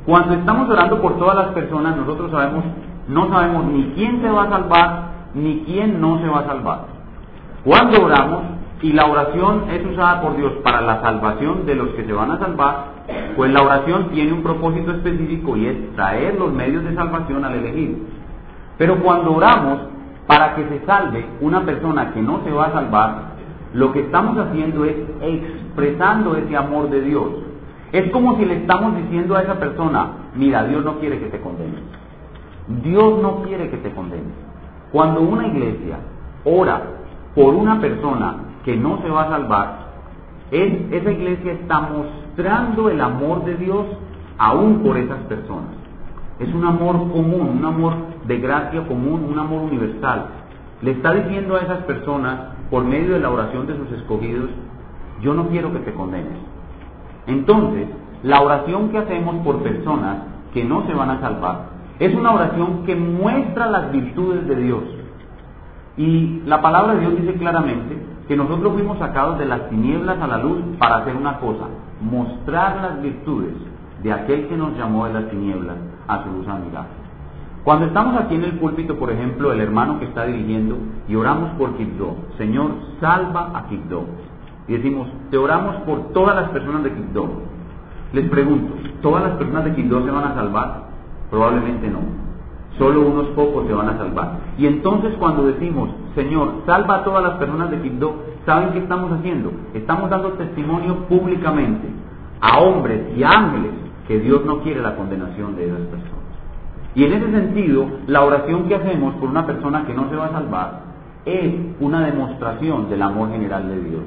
[0.06, 2.64] Cuando estamos orando por todas las personas, nosotros sabemos,
[3.08, 6.80] no sabemos ni quién se va a salvar ni quién no se va a salvar.
[7.64, 8.44] Cuando oramos
[8.82, 12.32] y la oración es usada por Dios para la salvación de los que se van
[12.32, 12.86] a salvar,
[13.36, 17.56] pues la oración tiene un propósito específico y es traer los medios de salvación al
[17.56, 17.98] elegido.
[18.78, 19.80] Pero cuando oramos
[20.26, 23.16] para que se salve una persona que no se va a salvar,
[23.74, 24.96] lo que estamos haciendo es
[25.70, 27.30] expresando ese amor de Dios.
[27.92, 31.40] Es como si le estamos diciendo a esa persona, mira, Dios no quiere que te
[31.40, 31.82] condenes.
[32.84, 34.34] Dios no quiere que te condenes.
[34.92, 35.98] Cuando una iglesia
[36.44, 36.82] ora
[37.34, 39.90] por una persona que no se va a salvar,
[40.52, 43.86] esa iglesia está mostrando el amor de Dios
[44.38, 45.76] aún por esas personas.
[46.40, 47.94] Es un amor común, un amor
[48.26, 50.28] de gracia común, un amor universal.
[50.82, 54.50] Le está diciendo a esas personas, por medio de la oración de sus escogidos,
[55.22, 56.38] yo no quiero que te condenes.
[57.28, 57.88] Entonces,
[58.24, 60.18] la oración que hacemos por personas
[60.54, 64.84] que no se van a salvar Es una oración que muestra las virtudes de Dios.
[65.98, 70.28] Y la palabra de Dios dice claramente que nosotros fuimos sacados de las tinieblas a
[70.28, 71.66] la luz para hacer una cosa,
[72.00, 73.54] mostrar las virtudes
[74.02, 75.76] de aquel que nos llamó de las tinieblas
[76.08, 77.00] a su luz admirable.
[77.64, 80.78] Cuando estamos aquí en el púlpito, por ejemplo, el hermano que está dirigiendo
[81.08, 84.06] y oramos por Quibdó, Señor, salva a Quibdó.
[84.70, 87.28] Y decimos, te oramos por todas las personas de Quibdó.
[88.14, 90.84] Les pregunto, ¿todas las personas de Quibdó se van a salvar?
[91.32, 92.00] Probablemente no.
[92.78, 94.40] Solo unos pocos se van a salvar.
[94.60, 98.14] Y entonces cuando decimos, Señor, salva a todas las personas de Quibdó,
[98.46, 99.52] ¿saben qué estamos haciendo?
[99.74, 101.88] Estamos dando testimonio públicamente
[102.40, 103.72] a hombres y ángeles
[104.08, 106.20] que Dios no quiere la condenación de esas personas.
[106.94, 110.28] Y en ese sentido, la oración que hacemos por una persona que no se va
[110.28, 110.82] a salvar
[111.26, 114.04] es una demostración del amor general de Dios,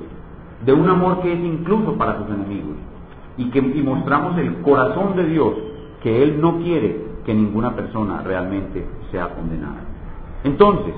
[0.65, 2.77] de un amor que es incluso para sus enemigos,
[3.37, 5.55] y que y mostramos el corazón de Dios,
[6.03, 9.81] que Él no quiere que ninguna persona realmente sea condenada.
[10.45, 10.95] Entonces,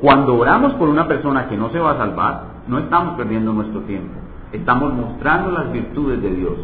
[0.00, 3.80] cuando oramos por una persona que no se va a salvar, no estamos perdiendo nuestro
[3.82, 4.14] tiempo,
[4.52, 6.54] estamos mostrando las virtudes de Dios,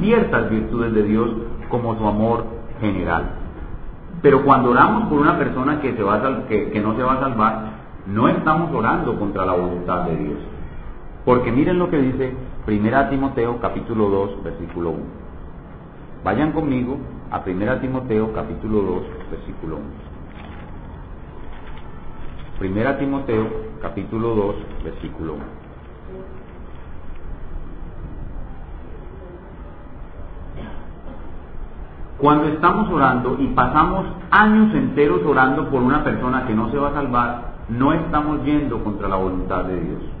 [0.00, 1.30] ciertas virtudes de Dios
[1.68, 2.44] como su amor
[2.80, 3.24] general.
[4.22, 7.64] Pero cuando oramos por una persona que, se va que, no se va a salvar,
[8.06, 10.38] no estamos orando contra la voluntad de Dios.
[11.26, 12.32] Porque miren lo que dice
[12.68, 15.00] 1 Timoteo capítulo 2 versículo 1.
[16.22, 16.98] Vayan conmigo
[17.32, 19.78] a 1 Timoteo capítulo 2 versículo
[22.60, 22.70] 1.
[22.80, 23.44] 1 Timoteo
[23.82, 25.42] capítulo 2 versículo 1.
[32.18, 36.90] Cuando estamos orando y pasamos años enteros orando por una persona que no se va
[36.90, 40.15] a salvar, no estamos yendo contra la voluntad de Dios.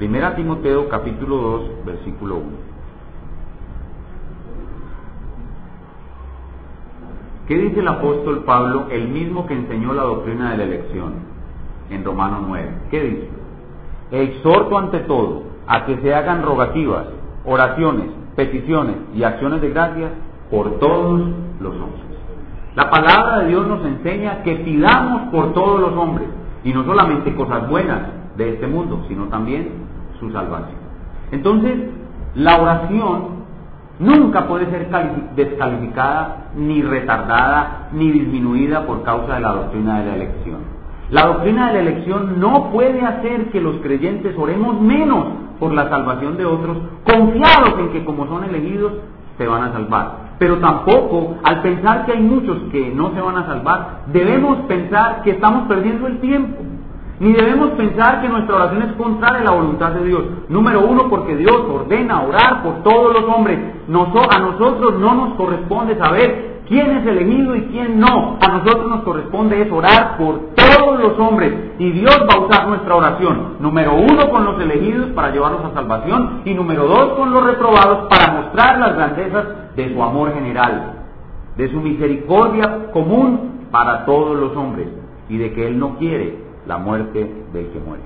[0.00, 2.46] Primera Timoteo capítulo 2 versículo 1.
[7.46, 11.12] ¿Qué dice el apóstol Pablo, el mismo que enseñó la doctrina de la elección
[11.90, 12.68] en Romanos 9?
[12.90, 13.28] ¿Qué dice?
[14.10, 17.04] Exhorto ante todo a que se hagan rogativas,
[17.44, 20.12] oraciones, peticiones y acciones de gracias
[20.50, 21.20] por todos
[21.60, 22.06] los hombres.
[22.74, 26.28] La palabra de Dios nos enseña que pidamos por todos los hombres,
[26.64, 28.00] y no solamente cosas buenas
[28.38, 29.89] de este mundo, sino también
[30.20, 30.78] su salvación.
[31.32, 31.78] Entonces,
[32.34, 33.40] la oración
[33.98, 34.88] nunca puede ser
[35.34, 40.58] descalificada, ni retardada, ni disminuida por causa de la doctrina de la elección.
[41.10, 45.26] La doctrina de la elección no puede hacer que los creyentes oremos menos
[45.58, 48.92] por la salvación de otros, confiados en que como son elegidos,
[49.36, 50.36] se van a salvar.
[50.38, 55.22] Pero tampoco, al pensar que hay muchos que no se van a salvar, debemos pensar
[55.22, 56.62] que estamos perdiendo el tiempo.
[57.20, 60.22] Ni debemos pensar que nuestra oración es contraria a la voluntad de Dios.
[60.48, 63.58] Número uno, porque Dios ordena orar por todos los hombres.
[63.60, 68.38] a nosotros no nos corresponde saber quién es elegido y quién no.
[68.40, 72.68] A nosotros nos corresponde es orar por todos los hombres y Dios va a usar
[72.68, 73.56] nuestra oración.
[73.60, 78.08] Número uno con los elegidos para llevarlos a salvación y número dos con los reprobados
[78.08, 80.94] para mostrar las grandezas de su amor general,
[81.54, 84.88] de su misericordia común para todos los hombres
[85.28, 87.18] y de que Él no quiere la muerte
[87.52, 88.04] del que muere.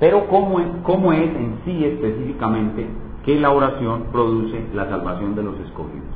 [0.00, 2.88] Pero ¿cómo es, cómo es en sí específicamente
[3.24, 6.08] que la oración produce la salvación de los escogidos?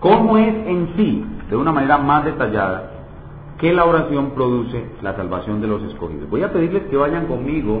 [0.00, 2.90] ¿Cómo es en sí, de una manera más detallada,
[3.58, 6.28] que la oración produce la salvación de los escogidos?
[6.28, 7.80] Voy a pedirles que vayan conmigo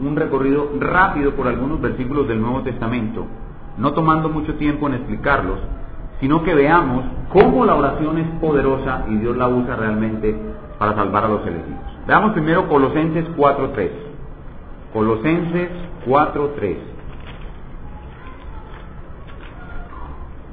[0.00, 3.24] un recorrido rápido por algunos versículos del Nuevo Testamento,
[3.78, 5.60] no tomando mucho tiempo en explicarlos,
[6.20, 11.24] sino que veamos cómo la oración es poderosa y Dios la usa realmente para salvar
[11.24, 11.80] a los elegidos.
[12.06, 13.90] Veamos primero Colosenses 4.3.
[14.92, 15.70] Colosenses
[16.06, 16.76] 4.3.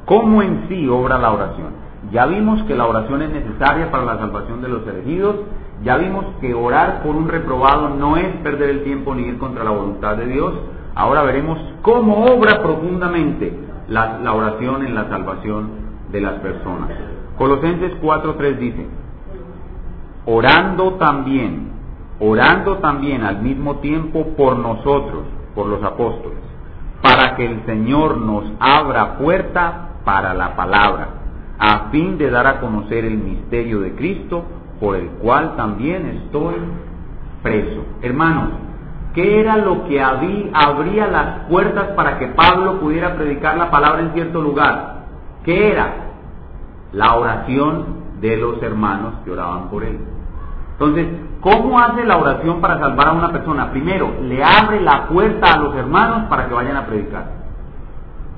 [0.06, 1.82] ¿Cómo en sí obra la oración?
[2.12, 5.36] Ya vimos que la oración es necesaria para la salvación de los elegidos,
[5.84, 9.64] ya vimos que orar por un reprobado no es perder el tiempo ni ir contra
[9.64, 10.54] la voluntad de Dios.
[10.96, 13.58] Ahora veremos cómo obra profundamente
[13.88, 15.70] la, la oración en la salvación
[16.12, 16.90] de las personas.
[17.38, 18.88] Colosenses 4.3 dice,
[20.26, 21.72] orando también,
[22.20, 25.24] orando también al mismo tiempo por nosotros,
[25.56, 26.40] por los apóstoles,
[27.02, 31.10] para que el Señor nos abra puerta para la palabra,
[31.58, 34.44] a fin de dar a conocer el misterio de Cristo,
[34.80, 36.56] por el cual también estoy
[37.44, 37.86] preso.
[38.02, 38.50] Hermanos,
[39.14, 44.14] ¿qué era lo que abría las puertas para que Pablo pudiera predicar la palabra en
[44.14, 45.06] cierto lugar?
[45.44, 45.94] ¿Qué era?
[46.94, 50.00] La oración de los hermanos que oraban por él.
[50.74, 51.08] Entonces,
[51.42, 53.72] ¿cómo hace la oración para salvar a una persona?
[53.72, 57.26] Primero, le abre la puerta a los hermanos para que vayan a predicar.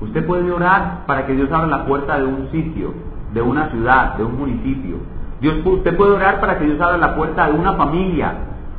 [0.00, 2.92] Usted puede orar para que Dios abra la puerta de un sitio
[3.34, 4.96] de una ciudad, de un municipio.
[5.40, 8.32] Dios, usted puede orar para que Dios abra la puerta de una familia.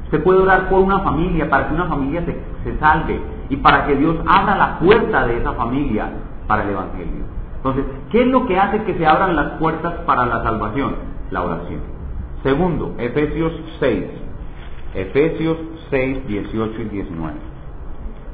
[0.06, 3.86] Usted puede orar por una familia, para que una familia se, se salve y para
[3.86, 6.10] que Dios abra la puerta de esa familia
[6.48, 7.26] para el Evangelio.
[7.66, 10.98] Entonces, ¿qué es lo que hace que se abran las puertas para la salvación?
[11.32, 11.80] La oración.
[12.44, 14.04] Segundo, Efesios 6.
[14.94, 15.58] Efesios
[15.90, 17.34] 6, 18 y 19.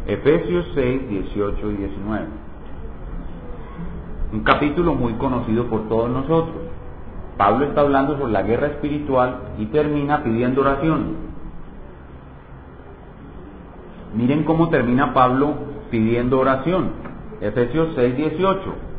[0.07, 2.25] Efesios 6, 18 y 19.
[4.33, 6.57] Un capítulo muy conocido por todos nosotros.
[7.37, 11.15] Pablo está hablando sobre la guerra espiritual y termina pidiendo oración.
[14.13, 15.53] Miren cómo termina Pablo
[15.89, 16.89] pidiendo oración.
[17.39, 18.90] Efesios 6, 18.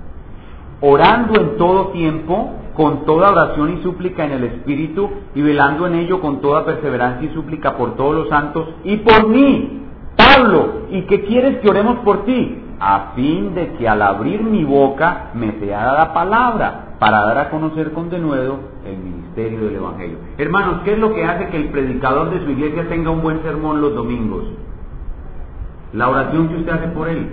[0.82, 5.94] Orando en todo tiempo, con toda oración y súplica en el Espíritu, y velando en
[5.94, 9.82] ello con toda perseverancia y súplica por todos los santos y por mí,
[10.16, 10.82] Pablo.
[10.90, 12.58] ¿Y qué quieres que oremos por ti?
[12.80, 17.50] A fin de que al abrir mi boca me sea dada palabra para dar a
[17.50, 20.18] conocer con denuedo el ministerio del Evangelio.
[20.36, 23.40] Hermanos, ¿qué es lo que hace que el predicador de su iglesia tenga un buen
[23.42, 24.44] sermón los domingos?
[25.92, 27.28] La oración que usted hace por él.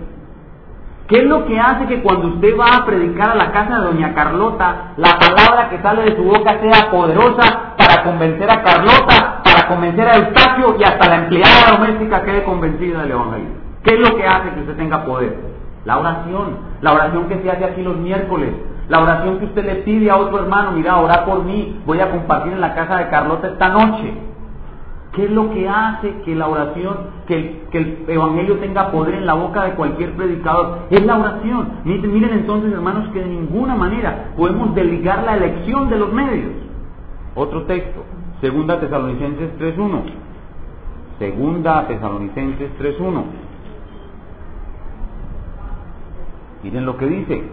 [1.10, 3.86] ¿Qué es lo que hace que cuando usted va a predicar a la casa de
[3.88, 9.42] doña Carlota, la palabra que sale de su boca sea poderosa para convencer a Carlota,
[9.44, 13.50] para convencer a Eustaquio y hasta la empleada doméstica quede convencida del Evangelio?
[13.84, 15.36] ¿Qué es lo que hace que usted tenga poder?
[15.84, 18.54] La oración, la oración que se hace aquí los miércoles,
[18.88, 22.12] la oración que usted le pide a otro hermano, mira, ora por mí, voy a
[22.12, 24.14] compartir en la casa de Carlota esta noche.
[25.14, 26.98] ¿Qué es lo que hace que la oración,
[27.30, 30.88] que el, Evangelio tenga poder en la boca de cualquier predicador?
[30.90, 31.70] Es la oración.
[31.86, 36.52] Miren, entonces, hermanos, que de ninguna manera podemos desligar la elección de los medios.
[37.36, 38.04] Otro texto,
[38.42, 40.02] Segunda Tesalonicenses 3.1.
[41.20, 43.24] Segunda Tesalonicenses 3.1.
[46.64, 47.44] Miren lo que dice.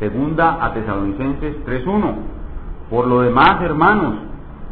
[0.00, 2.14] Segunda a Tesalonicenses 3.1.
[2.90, 4.16] Por lo demás, hermanos,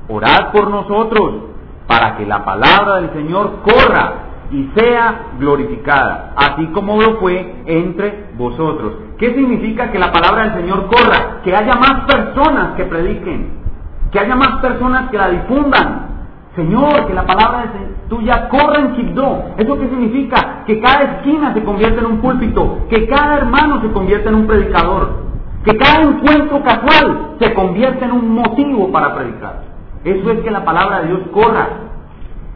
[0.09, 1.50] orad por nosotros
[1.91, 4.13] para que la palabra del Señor corra
[4.53, 8.93] y sea glorificada, así como lo fue entre vosotros.
[9.19, 11.41] ¿Qué significa que la palabra del Señor corra?
[11.43, 13.55] Que haya más personas que prediquen,
[14.13, 16.07] que haya más personas que la difundan.
[16.55, 17.73] Señor, que la palabra
[18.09, 19.55] tuya corra en Chibdó.
[19.59, 20.63] ¿Eso qué significa?
[20.67, 24.47] Que cada esquina se convierta en un púlpito, que cada hermano se convierta en un
[24.47, 25.11] predicador,
[25.65, 29.70] que cada encuentro casual se convierta en un motivo para predicar.
[30.05, 31.69] Eso es que la palabra de Dios corra.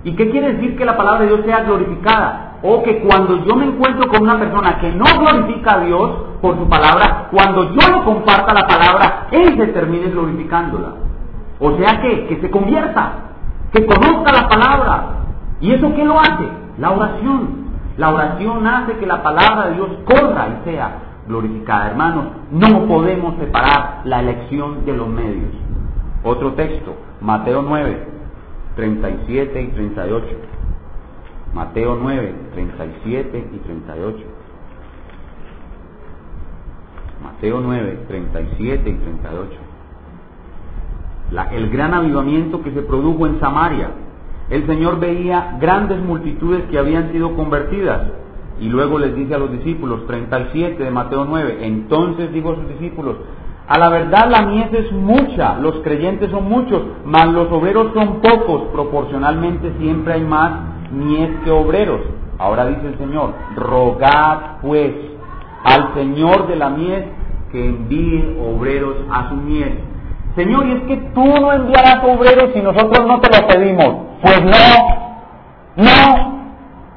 [0.04, 2.58] ¿Y qué quiere decir que la palabra de Dios sea glorificada?
[2.62, 6.56] O que cuando yo me encuentro con una persona que no glorifica a Dios por
[6.56, 10.94] su palabra, cuando yo le comparta la palabra, él se termine glorificándola.
[11.58, 13.12] O sea que, que se convierta,
[13.72, 15.04] que conozca la palabra.
[15.60, 16.48] ¿Y eso qué lo hace?
[16.78, 17.64] La oración.
[17.96, 20.90] La oración hace que la palabra de Dios corra y sea
[21.28, 21.88] glorificada.
[21.88, 25.52] Hermanos, no podemos separar la elección de los medios.
[26.24, 28.06] Otro texto, Mateo 9,
[28.76, 30.26] 37 y 38.
[31.54, 34.18] Mateo 9, 37 y 38.
[37.22, 39.50] Mateo 9, 37 y 38.
[41.30, 43.88] La, el gran avivamiento que se produjo en Samaria.
[44.50, 48.02] El Señor veía grandes multitudes que habían sido convertidas.
[48.60, 52.68] Y luego les dice a los discípulos, 37 de Mateo 9, entonces dijo a sus
[52.68, 53.16] discípulos,
[53.66, 58.20] a la verdad la mies es mucha, los creyentes son muchos, mas los obreros son
[58.20, 60.52] pocos, proporcionalmente siempre hay más
[60.90, 62.00] mies que obreros.
[62.38, 64.92] Ahora dice el Señor, rogad pues
[65.64, 67.04] al Señor de la mies
[67.50, 69.72] que envíe obreros a su mies.
[70.36, 73.94] Señor, y es que tú no enviarás obreros si nosotros no te lo pedimos.
[74.20, 75.04] Pues no,
[75.76, 76.34] no.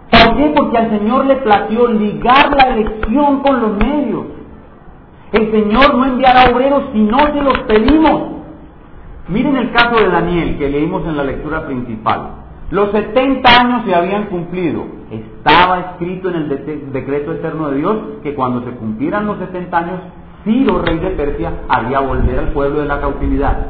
[0.10, 0.54] ¿Por qué?
[0.56, 4.26] Porque al Señor le plació ligar la elección con los medios.
[5.32, 8.38] El Señor no enviará obreros si no se los pedimos.
[9.28, 12.30] Miren el caso de Daniel que leímos en la lectura principal.
[12.70, 14.86] Los 70 años se habían cumplido.
[15.12, 20.00] Estaba escrito en el decreto eterno de Dios que cuando se cumplieran los 70 años,
[20.44, 23.68] Ciro, rey de Persia, haría volver al pueblo de la cautividad.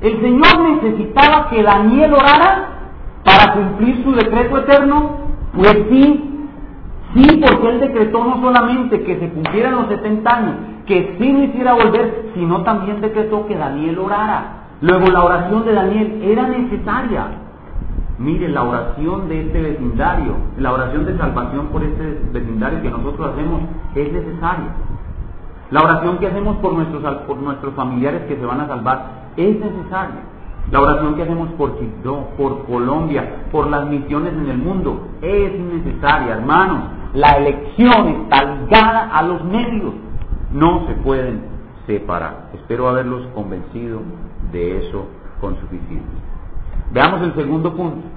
[0.00, 2.68] El Señor necesitaba que Daniel orara
[3.24, 5.18] para cumplir su decreto eterno.
[5.56, 6.35] Pues sí,
[7.16, 10.54] Sí, porque él decretó no solamente que se cumplieran los 70 años,
[10.84, 14.66] que sí no hiciera volver, sino también decretó que Daniel orara.
[14.82, 17.28] Luego la oración de Daniel era necesaria.
[18.18, 23.32] Mire, la oración de este vecindario, la oración de salvación por este vecindario que nosotros
[23.32, 23.62] hacemos
[23.94, 24.68] es necesaria.
[25.70, 29.58] La oración que hacemos por nuestros, por nuestros familiares que se van a salvar es
[29.58, 30.20] necesaria.
[30.70, 35.52] La oración que hacemos por Quito, por Colombia, por las misiones en el mundo es
[35.60, 36.90] necesaria, hermanos.
[37.14, 39.94] La elección está ligada a los medios.
[40.52, 41.42] No se pueden
[41.86, 42.48] separar.
[42.54, 44.00] Espero haberlos convencido
[44.50, 45.06] de eso
[45.40, 46.20] con suficiencia.
[46.92, 48.08] Veamos el segundo punto.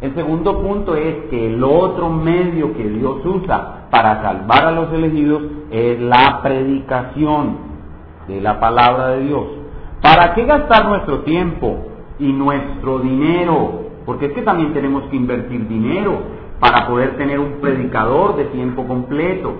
[0.00, 4.92] El segundo punto es que el otro medio que Dios usa para salvar a los
[4.92, 5.42] elegidos
[5.72, 7.56] es la predicación
[8.28, 9.46] de la palabra de Dios.
[10.00, 11.87] ¿Para qué gastar nuestro tiempo
[12.18, 13.88] y nuestro dinero?
[14.04, 16.18] Porque es que también tenemos que invertir dinero
[16.60, 19.54] para poder tener un predicador de tiempo completo.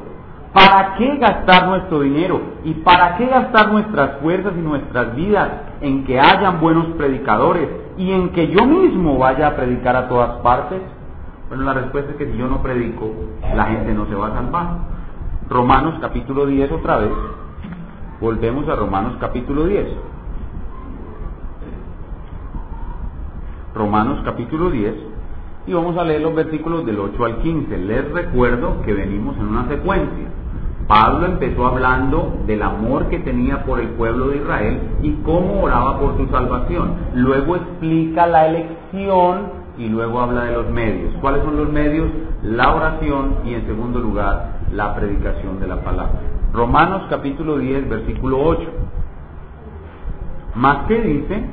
[0.53, 2.41] ¿Para qué gastar nuestro dinero?
[2.65, 5.49] ¿Y para qué gastar nuestras fuerzas y nuestras vidas
[5.81, 10.41] en que hayan buenos predicadores y en que yo mismo vaya a predicar a todas
[10.41, 10.81] partes?
[11.49, 13.11] Bueno, la respuesta es que si yo no predico,
[13.55, 14.67] la gente no se va a salvar.
[15.49, 17.13] Romanos capítulo 10 otra vez.
[18.21, 19.87] Volvemos a Romanos capítulo 10.
[23.79, 24.93] Romanos capítulo 10
[25.69, 27.79] y vamos a leer los versículos del 8 al 15.
[27.79, 30.27] Les recuerdo que venimos en una secuencia.
[30.89, 36.01] Pablo empezó hablando del amor que tenía por el pueblo de Israel y cómo oraba
[36.01, 36.95] por su salvación.
[37.15, 41.15] Luego explica la elección y luego habla de los medios.
[41.21, 42.09] ¿Cuáles son los medios?
[42.43, 46.19] La oración y en segundo lugar la predicación de la palabra.
[46.53, 48.61] Romanos capítulo 10, versículo 8.
[50.57, 51.45] Más que dice,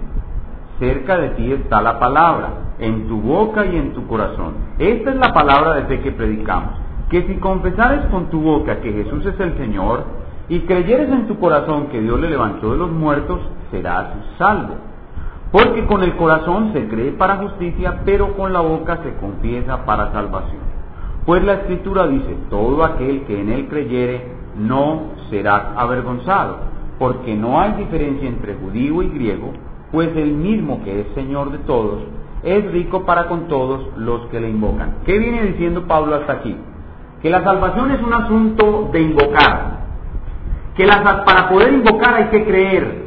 [0.79, 4.55] cerca de ti está la palabra, en tu boca y en tu corazón.
[4.77, 6.73] Esta es la palabra de fe que predicamos,
[7.09, 10.03] que si confesares con tu boca que Jesús es el Señor
[10.49, 13.39] y creyeres en tu corazón que Dios le levantó de los muertos,
[13.71, 14.07] serás
[14.37, 14.75] salvo.
[15.51, 20.11] Porque con el corazón se cree para justicia, pero con la boca se confiesa para
[20.11, 20.65] salvación.
[21.25, 26.57] Pues la escritura dice, todo aquel que en él creyere no será avergonzado,
[26.99, 29.53] porque no hay diferencia entre judío y griego,
[29.91, 32.03] pues el mismo que es Señor de todos,
[32.43, 34.97] es rico para con todos los que le invocan.
[35.05, 36.55] ¿Qué viene diciendo Pablo hasta aquí?
[37.21, 39.85] Que la salvación es un asunto de invocar,
[40.75, 43.05] que para poder invocar hay que creer.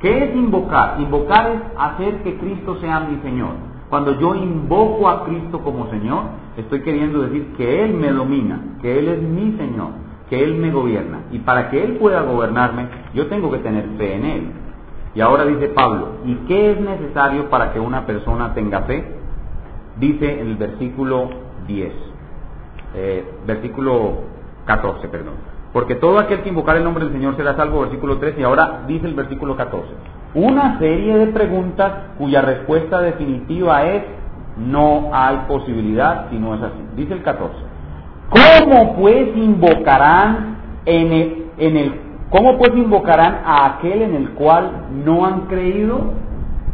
[0.00, 0.96] ¿Qué es invocar?
[1.00, 3.50] Invocar es hacer que Cristo sea mi Señor.
[3.88, 6.24] Cuando yo invoco a Cristo como Señor,
[6.56, 9.90] estoy queriendo decir que Él me domina, que Él es mi Señor,
[10.28, 11.20] que Él me gobierna.
[11.30, 14.50] Y para que Él pueda gobernarme, yo tengo que tener fe en Él.
[15.14, 19.04] Y ahora dice Pablo, ¿y qué es necesario para que una persona tenga fe?
[19.98, 21.28] Dice el versículo
[21.66, 21.92] 10,
[22.94, 24.20] eh, versículo
[24.64, 25.34] 14, perdón.
[25.72, 28.84] Porque todo aquel que invocar el nombre del Señor será salvo, versículo 13, y ahora
[28.86, 29.88] dice el versículo 14.
[30.34, 34.04] Una serie de preguntas cuya respuesta definitiva es
[34.56, 36.82] no hay posibilidad si no es así.
[36.96, 37.54] Dice el 14.
[38.30, 40.56] ¿Cómo pues invocarán
[40.86, 46.14] en en el ¿Cómo pues invocarán a aquel en el cual no han creído?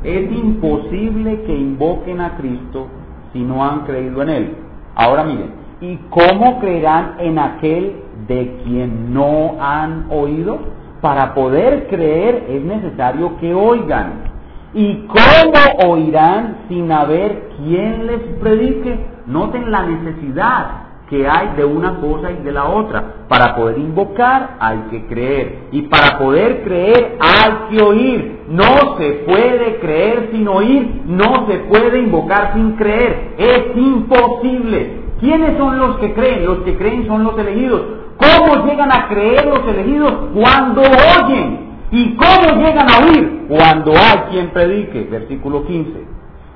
[0.04, 2.86] Es imposible que invoquen a Cristo
[3.32, 4.54] si no han creído en Él.
[4.94, 5.50] Ahora miren,
[5.80, 7.96] ¿y cómo creerán en aquel
[8.28, 10.60] de quien no han oído?
[11.00, 14.28] Para poder creer es necesario que oigan.
[14.74, 18.96] ¿Y cómo oirán sin haber quien les predique?
[19.26, 23.26] Noten la necesidad que hay de una cosa y de la otra.
[23.28, 25.68] Para poder invocar hay que creer.
[25.72, 28.40] Y para poder creer hay que oír.
[28.48, 31.02] No se puede creer sin oír.
[31.06, 33.34] No se puede invocar sin creer.
[33.38, 35.08] Es imposible.
[35.20, 36.44] ¿Quiénes son los que creen?
[36.44, 37.82] Los que creen son los elegidos.
[38.16, 40.12] ¿Cómo llegan a creer los elegidos?
[40.34, 41.68] Cuando oyen.
[41.90, 43.46] ¿Y cómo llegan a oír?
[43.48, 45.08] Cuando hay quien predique.
[45.10, 46.06] Versículo 15.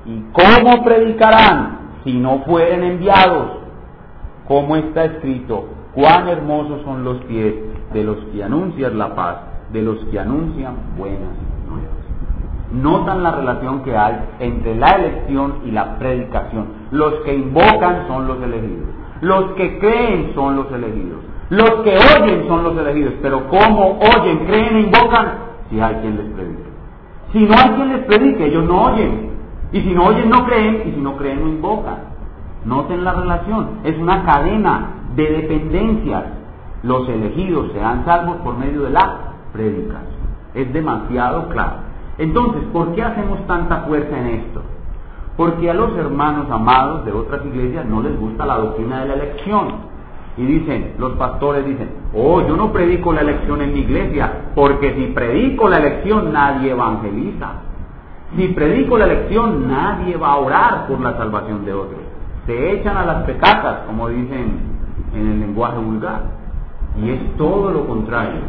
[0.05, 3.62] ¿Y cómo predicarán si no fueren enviados?
[4.47, 7.53] Como está escrito, cuán hermosos son los pies
[7.93, 9.37] de los que anuncian la paz,
[9.71, 11.31] de los que anuncian buenas
[11.67, 12.03] nuevas.
[12.73, 16.65] Notan la relación que hay entre la elección y la predicación.
[16.91, 18.89] Los que invocan son los elegidos.
[19.21, 21.21] Los que creen son los elegidos.
[21.49, 23.13] Los que oyen son los elegidos.
[23.21, 25.33] Pero ¿cómo oyen, creen e invocan?
[25.69, 26.63] Si hay quien les predique.
[27.31, 29.29] Si no hay quien les predique, ellos no oyen.
[29.71, 30.83] Y si no oyen, no creen.
[30.87, 32.12] Y si no creen, no invocan.
[32.65, 36.23] Noten la relación, es una cadena de dependencias.
[36.83, 40.23] Los elegidos serán salvos por medio de la predicación.
[40.53, 41.73] Es demasiado claro.
[42.17, 44.61] Entonces, ¿por qué hacemos tanta fuerza en esto?
[45.35, 49.13] Porque a los hermanos amados de otras iglesias no les gusta la doctrina de la
[49.15, 49.93] elección.
[50.37, 54.93] Y dicen, los pastores dicen, oh, yo no predico la elección en mi iglesia, porque
[54.95, 57.51] si predico la elección nadie evangeliza.
[58.35, 62.02] Si predico la elección nadie va a orar por la salvación de otros
[62.45, 64.59] se echan a las pecacas, como dicen
[65.13, 66.21] en el lenguaje vulgar.
[67.01, 68.41] Y es todo lo contrario.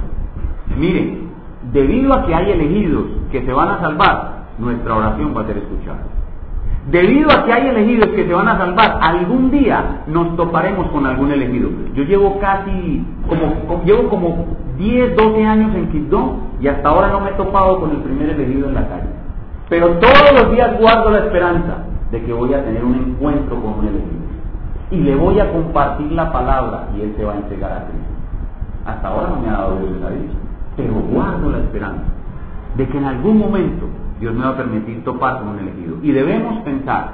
[0.76, 1.30] Miren,
[1.72, 5.58] debido a que hay elegidos que se van a salvar, nuestra oración va a ser
[5.58, 6.02] escuchada.
[6.90, 11.06] Debido a que hay elegidos que se van a salvar, algún día nos toparemos con
[11.06, 11.70] algún elegido.
[11.94, 17.20] Yo llevo casi, como, llevo como 10, 12 años en Quito y hasta ahora no
[17.20, 19.08] me he topado con el primer elegido en la calle.
[19.70, 21.84] Pero todos los días guardo la esperanza
[22.14, 24.22] de que voy a tener un encuentro con un elegido.
[24.92, 28.14] Y le voy a compartir la palabra y él se va a entregar a Cristo.
[28.86, 30.34] Hasta ahora no me ha dado Dios esa dicha.
[30.76, 32.04] Pero guardo la esperanza
[32.76, 33.86] de que en algún momento
[34.20, 35.96] Dios me va a permitir topar con un elegido.
[36.02, 37.10] Y debemos pensar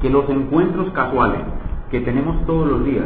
[0.00, 1.40] que los encuentros casuales
[1.90, 3.04] que tenemos todos los días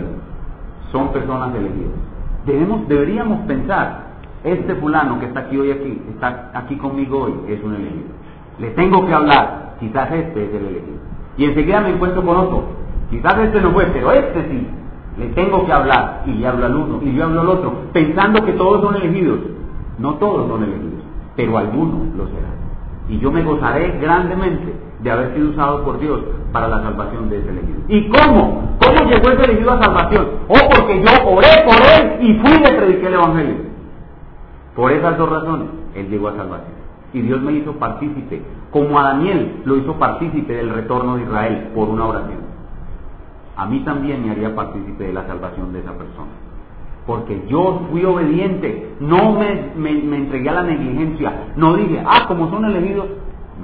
[0.93, 1.99] son personas elegidas.
[2.47, 4.13] Debemos, deberíamos pensar,
[4.45, 8.07] este fulano que está aquí hoy aquí, está aquí conmigo hoy, es un elegido.
[8.61, 10.99] Le tengo que hablar, quizás este es el elegido.
[11.37, 12.65] Y enseguida me encuentro con otro,
[13.11, 14.67] quizás este no fue, pero este sí.
[15.19, 18.43] Le tengo que hablar, y le hablo al uno, y yo hablo al otro, pensando
[18.45, 19.41] que todos son elegidos.
[19.99, 21.05] No todos son elegidos,
[21.37, 22.63] pero algunos lo serán
[23.09, 26.21] y yo me gozaré grandemente de haber sido usado por Dios
[26.53, 27.81] para la salvación de ese elegido.
[27.89, 28.77] ¿Y cómo?
[28.81, 30.29] ¿Cómo llegó ese elegido a salvación?
[30.49, 33.57] O oh, porque yo oré por él y fui y le prediqué el Evangelio.
[34.77, 36.82] Por esas dos razones, él llegó a salvación.
[37.13, 41.71] Y Dios me hizo partícipe, como a Daniel lo hizo partícipe del retorno de Israel
[41.75, 42.41] por una oración.
[43.57, 46.31] A mí también me haría partícipe de la salvación de esa persona
[47.07, 52.65] porque yo fui obediente, no me, entregué a la negligencia, no dije, ah, como son
[52.65, 53.07] elegidos,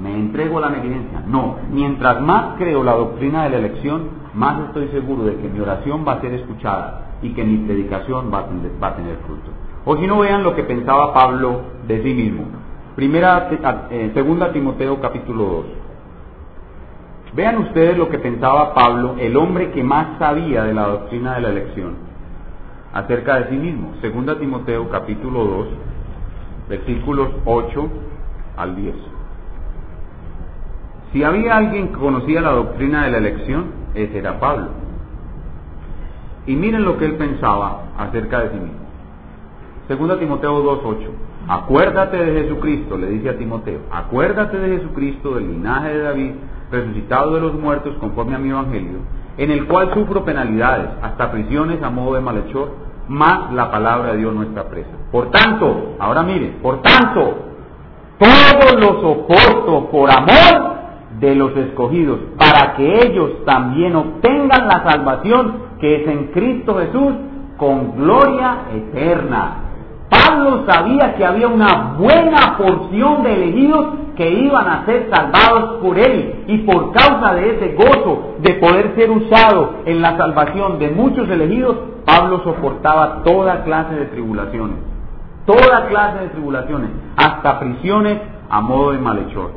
[0.01, 1.23] me entrego a la negligencia.
[1.27, 5.59] No, mientras más creo la doctrina de la elección, más estoy seguro de que mi
[5.59, 9.15] oración va a ser escuchada y que mi predicación va a tener, va a tener
[9.25, 9.51] fruto.
[9.85, 12.43] O si no vean lo que pensaba Pablo de sí mismo.
[12.99, 13.47] Primera,
[13.91, 15.65] eh, segunda Timoteo capítulo 2.
[17.33, 21.41] Vean ustedes lo que pensaba Pablo, el hombre que más sabía de la doctrina de
[21.43, 21.93] la elección
[22.91, 23.93] acerca de sí mismo.
[24.01, 25.67] Segunda Timoteo capítulo 2,
[26.67, 27.87] versículos 8
[28.57, 28.95] al 10.
[31.13, 34.71] Si había alguien que conocía la doctrina de la elección, ese era Pablo.
[36.47, 38.79] Y miren lo que él pensaba acerca de sí mismo.
[39.87, 41.28] Segunda Timoteo 2, 8.
[41.47, 46.31] Acuérdate de Jesucristo, le dice a Timoteo, acuérdate de Jesucristo, del linaje de David,
[46.71, 48.99] resucitado de los muertos conforme a mi evangelio,
[49.37, 52.71] en el cual sufro penalidades, hasta prisiones a modo de malhechor,
[53.07, 54.91] más la palabra de Dios nuestra presa.
[55.11, 57.49] Por tanto, ahora mire, por tanto,
[58.19, 60.77] todo lo soporto por amor
[61.19, 67.13] de los escogidos, para que ellos también obtengan la salvación que es en Cristo Jesús
[67.57, 69.68] con gloria eterna.
[70.09, 73.85] Pablo sabía que había una buena porción de elegidos
[74.15, 78.95] que iban a ser salvados por él y por causa de ese gozo de poder
[78.95, 84.77] ser usado en la salvación de muchos elegidos, Pablo soportaba toda clase de tribulaciones,
[85.45, 89.51] toda clase de tribulaciones, hasta prisiones a modo de malhechor.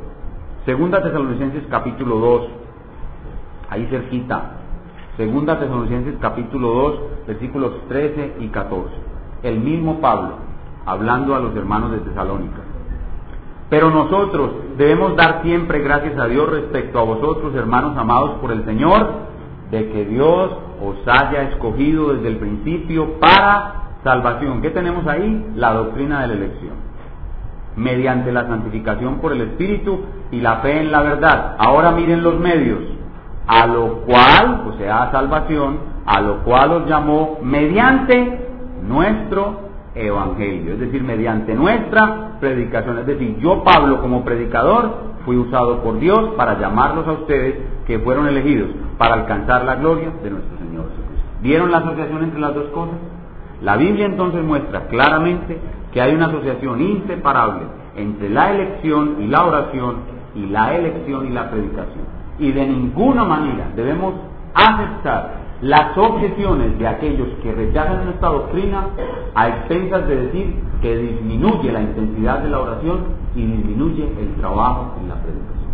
[0.66, 2.42] Segunda Tesalonicenses capítulo 2,
[3.70, 4.58] ahí cerquita.
[5.16, 9.11] Segunda Tesalonicenses capítulo 2, versículos 13 y 14
[9.42, 10.36] el mismo Pablo,
[10.86, 12.60] hablando a los hermanos de Tesalónica.
[13.68, 18.64] Pero nosotros debemos dar siempre gracias a Dios respecto a vosotros, hermanos amados por el
[18.64, 19.08] Señor,
[19.70, 20.50] de que Dios
[20.82, 24.60] os haya escogido desde el principio para salvación.
[24.60, 25.52] ¿Qué tenemos ahí?
[25.56, 26.74] La doctrina de la elección.
[27.76, 31.56] Mediante la santificación por el Espíritu y la fe en la verdad.
[31.58, 32.80] Ahora miren los medios.
[33.46, 38.41] A lo cual, o sea, salvación, a lo cual os llamó mediante
[38.82, 42.98] nuestro evangelio, es decir, mediante nuestra predicación.
[42.98, 47.56] Es decir, yo Pablo como predicador fui usado por Dios para llamarlos a ustedes
[47.86, 51.28] que fueron elegidos para alcanzar la gloria de nuestro Señor Jesucristo.
[51.42, 52.96] ¿Vieron la asociación entre las dos cosas?
[53.60, 55.58] La Biblia entonces muestra claramente
[55.92, 57.66] que hay una asociación inseparable
[57.96, 59.96] entre la elección y la oración
[60.34, 62.04] y la elección y la predicación.
[62.38, 64.14] Y de ninguna manera debemos
[64.54, 68.88] aceptar las objeciones de aquellos que rechazan esta doctrina
[69.34, 73.04] a expensas de decir que disminuye la intensidad de la oración
[73.36, 75.70] y disminuye el trabajo en la predicación.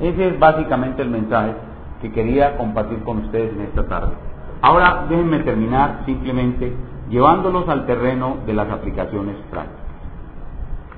[0.00, 1.54] Ese es básicamente el mensaje
[2.02, 4.14] que quería compartir con ustedes en esta tarde.
[4.60, 6.74] Ahora déjenme terminar simplemente
[7.08, 9.84] llevándolos al terreno de las aplicaciones prácticas.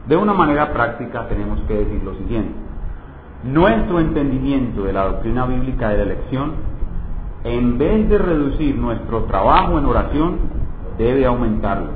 [0.08, 2.54] De una manera práctica tenemos que decir lo siguiente.
[3.44, 6.75] Nuestro entendimiento de la doctrina bíblica de la elección
[7.46, 10.38] en vez de reducir nuestro trabajo en oración,
[10.98, 11.90] debe aumentarlo.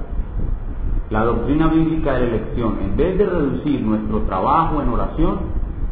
[1.11, 5.39] La doctrina bíblica de elección, en vez de reducir nuestro trabajo en oración,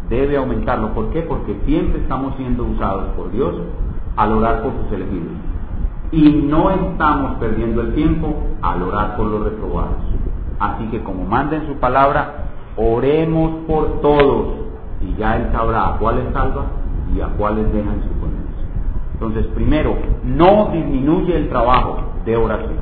[0.09, 0.95] debe aumentarlo.
[0.95, 1.23] ¿Por qué?
[1.23, 3.53] Porque siempre estamos siendo usados por Dios
[4.17, 5.33] al orar por sus elegidos.
[6.13, 8.33] Y no estamos perdiendo el tiempo
[8.63, 9.97] al orar por los reprobados.
[10.61, 14.55] Así que como manda en su palabra, oremos por todos.
[15.01, 16.67] Y ya Él sabrá a cuáles salva
[17.13, 18.18] y a cuáles dejan su ponencia.
[19.21, 22.77] Entonces, primero, no disminuye el trabajo de oración.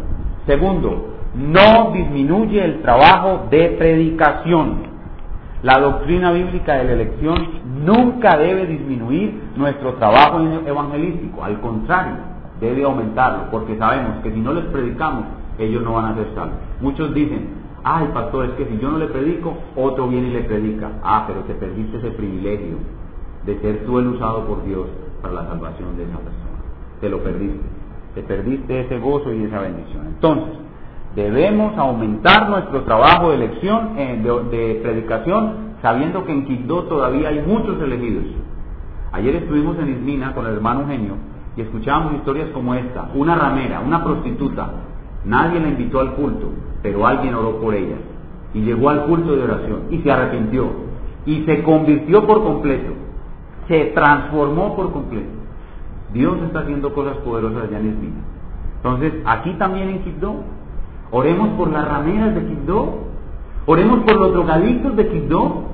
[0.44, 4.96] Segundo, no disminuye el trabajo de predicación.
[5.62, 7.36] La doctrina bíblica de la elección
[7.86, 12.16] nunca debe disminuir nuestro trabajo evangelístico, al contrario,
[12.60, 15.24] debe aumentarlo, porque sabemos que si no les predicamos,
[15.58, 16.56] ellos no van a ser salvos.
[16.82, 17.48] Muchos dicen,
[17.82, 20.90] ay pastor, es que si yo no le predico, otro viene y le predica.
[21.02, 22.76] Ah, pero te perdiste ese privilegio
[23.46, 24.86] de ser tú el usado por Dios
[25.32, 26.56] la salvación de esa persona.
[27.00, 27.64] Te lo perdiste.
[28.14, 30.06] Te perdiste ese gozo y esa bendición.
[30.06, 30.54] Entonces,
[31.14, 37.42] debemos aumentar nuestro trabajo de elección, eh, de, predicación, sabiendo que en Quibdó todavía hay
[37.46, 38.24] muchos elegidos.
[39.12, 41.14] Ayer estuvimos en Ismina con el hermano Eugenio
[41.56, 43.10] y escuchábamos historias como esta.
[43.14, 44.70] Una ramera, una prostituta,
[45.24, 46.50] nadie la invitó al culto,
[46.82, 47.96] pero alguien oró por ella.
[48.52, 50.70] Y llegó al culto de oración y se arrepintió.
[51.24, 53.05] Y se convirtió por completo.
[53.68, 55.28] Se transformó por completo.
[56.12, 58.20] Dios está haciendo cosas poderosas allá en Ismina.
[58.76, 60.36] Entonces, aquí también en Quibdó,
[61.10, 62.98] oremos por las rameras de Quibdó,
[63.66, 65.64] oremos por los drogadictos de Quibdó.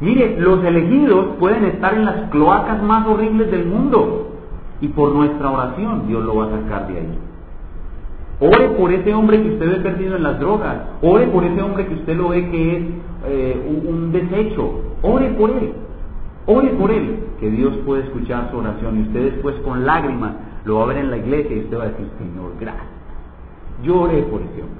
[0.00, 4.32] Mire, los elegidos pueden estar en las cloacas más horribles del mundo,
[4.80, 7.18] y por nuestra oración Dios lo va a sacar de ahí.
[8.40, 10.76] Ore por ese hombre que usted ve perdido en las drogas.
[11.00, 12.82] Ore por ese hombre que usted lo ve que es
[13.26, 14.80] eh, un, desecho.
[15.02, 15.72] Ore por él.
[16.46, 17.20] Ore por él.
[17.42, 20.34] Que Dios puede escuchar su oración y usted después con lágrimas
[20.64, 22.86] lo va a ver en la iglesia y usted va a decir, Señor, gracias.
[23.82, 24.78] Yo oré por ese hombre.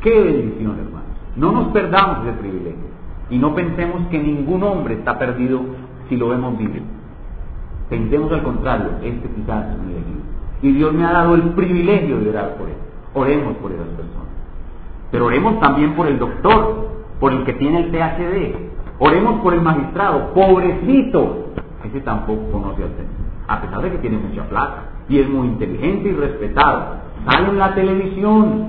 [0.00, 1.08] Qué bendición, hermanos.
[1.34, 2.86] No nos perdamos ese privilegio.
[3.30, 5.60] Y no pensemos que ningún hombre está perdido
[6.08, 6.84] si lo vemos vivir.
[7.90, 10.20] Pensemos al contrario, este quizás es un elegido.
[10.62, 12.76] Y Dios me ha dado el privilegio de orar por él.
[13.12, 14.28] Oremos por esas personas.
[15.10, 18.54] Pero oremos también por el doctor, por el que tiene el PhD.
[19.00, 21.48] Oremos por el magistrado, pobrecito.
[21.84, 23.10] Ese tampoco conoce al Señor,
[23.48, 26.96] a pesar de que tiene mucha plata y es muy inteligente y respetado.
[27.26, 28.68] Sale en la televisión,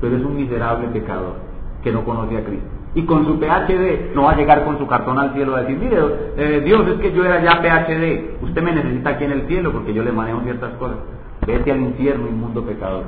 [0.00, 1.34] pero es un miserable pecador
[1.82, 4.86] que no conoce a Cristo y con su PhD no va a llegar con su
[4.86, 5.98] cartón al cielo a decir, mire,
[6.36, 9.72] eh, Dios, es que yo era ya PhD, usted me necesita aquí en el cielo
[9.72, 10.98] porque yo le manejo ciertas cosas.
[11.46, 13.04] Vete al infierno, inmundo pecador.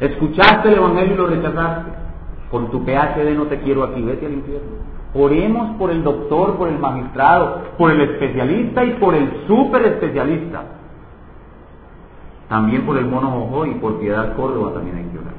[0.00, 1.90] Escuchaste el Evangelio y lo rechazaste.
[2.50, 4.68] Con tu PhD no te quiero aquí, vete al infierno.
[5.14, 10.62] Oremos por el doctor, por el magistrado, por el especialista y por el super especialista.
[12.48, 15.34] También por el mono Jojo y por Piedad Córdoba también hay que orar.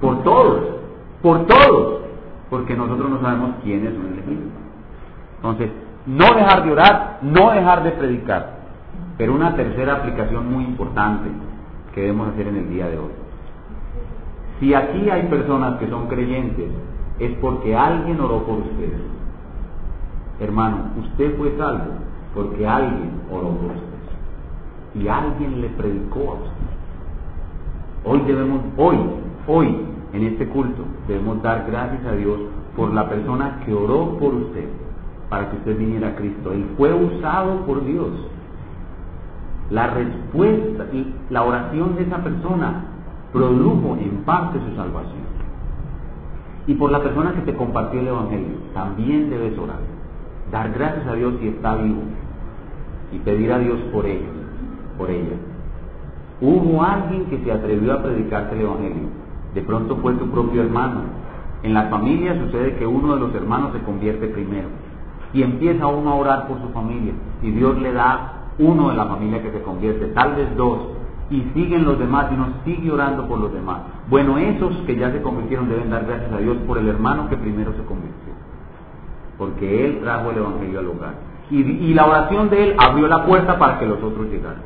[0.00, 0.62] Por todos,
[1.22, 2.00] por todos
[2.50, 4.52] porque nosotros no sabemos quiénes son elegidos.
[5.36, 5.70] Entonces,
[6.04, 8.58] no dejar de orar, no dejar de predicar.
[9.16, 11.30] Pero una tercera aplicación muy importante
[11.94, 13.12] que debemos hacer en el día de hoy.
[14.58, 16.70] Si aquí hay personas que son creyentes,
[17.20, 19.00] es porque alguien oró por ustedes.
[20.40, 21.92] Hermano, usted fue salvo
[22.34, 23.90] porque alguien oró por usted.
[24.94, 26.70] Y alguien le predicó a usted.
[28.04, 28.98] Hoy debemos, hoy,
[29.46, 29.76] hoy,
[30.12, 32.40] en este culto debemos dar gracias a Dios
[32.74, 34.68] por la persona que oró por usted
[35.30, 36.52] para que usted viniera a Cristo.
[36.52, 38.10] Él fue usado por Dios.
[39.70, 42.84] La respuesta, y la oración de esa persona
[43.32, 45.29] produjo en parte su salvación.
[46.66, 49.78] Y por la persona que te compartió el Evangelio, también debes orar.
[50.52, 52.02] Dar gracias a Dios si está vivo
[53.12, 54.30] y pedir a Dios por ellos,
[54.98, 55.36] por ella.
[56.40, 59.20] Hubo alguien que se atrevió a predicarte el Evangelio
[59.54, 61.02] de pronto fue tu propio hermano.
[61.62, 64.68] En la familia sucede que uno de los hermanos se convierte primero
[65.32, 69.06] y empieza uno a orar por su familia y Dios le da uno de la
[69.06, 70.80] familia que se convierte, tal vez dos,
[71.30, 73.82] y siguen los demás y uno sigue orando por los demás.
[74.08, 77.36] Bueno, esos que ya se convirtieron deben dar gracias a Dios por el hermano que
[77.36, 78.32] primero se convirtió,
[79.38, 81.14] porque él trajo el Evangelio al hogar.
[81.50, 84.62] Y, y la oración de él abrió la puerta para que los otros llegaran.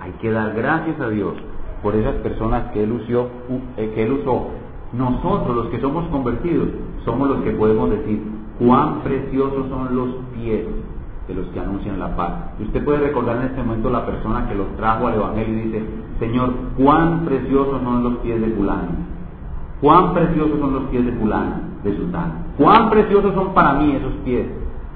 [0.00, 1.34] Hay que dar gracias a Dios
[1.82, 3.28] por esas personas que él, usó,
[3.76, 4.48] eh, que él usó.
[4.92, 6.68] Nosotros, los que somos convertidos,
[7.04, 8.22] somos los que podemos decir
[8.58, 10.64] cuán preciosos son los pies
[11.28, 12.32] de los que anuncian la paz.
[12.58, 15.62] Y usted puede recordar en este momento la persona que los trajo al Evangelio y
[15.62, 15.84] dice,
[16.20, 18.90] Señor, cuán preciosos son los pies de fulano,
[19.80, 24.12] cuán preciosos son los pies de fulano, de sultán, cuán preciosos son para mí esos
[24.24, 24.46] pies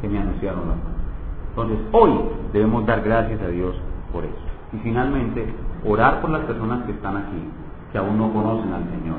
[0.00, 0.94] que me anunciaron la paz.
[1.50, 2.10] Entonces, hoy
[2.52, 3.74] debemos dar gracias a Dios
[4.12, 4.34] por eso.
[4.72, 5.52] Y finalmente,
[5.84, 7.42] orar por las personas que están aquí,
[7.90, 9.18] que aún no conocen al Señor,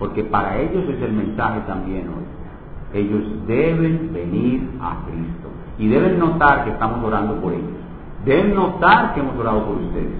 [0.00, 3.00] porque para ellos es el mensaje también hoy.
[3.00, 5.47] Ellos deben venir a Cristo
[5.78, 7.78] y deben notar que estamos orando por ellos.
[8.24, 10.12] Deben notar que hemos orado por ustedes.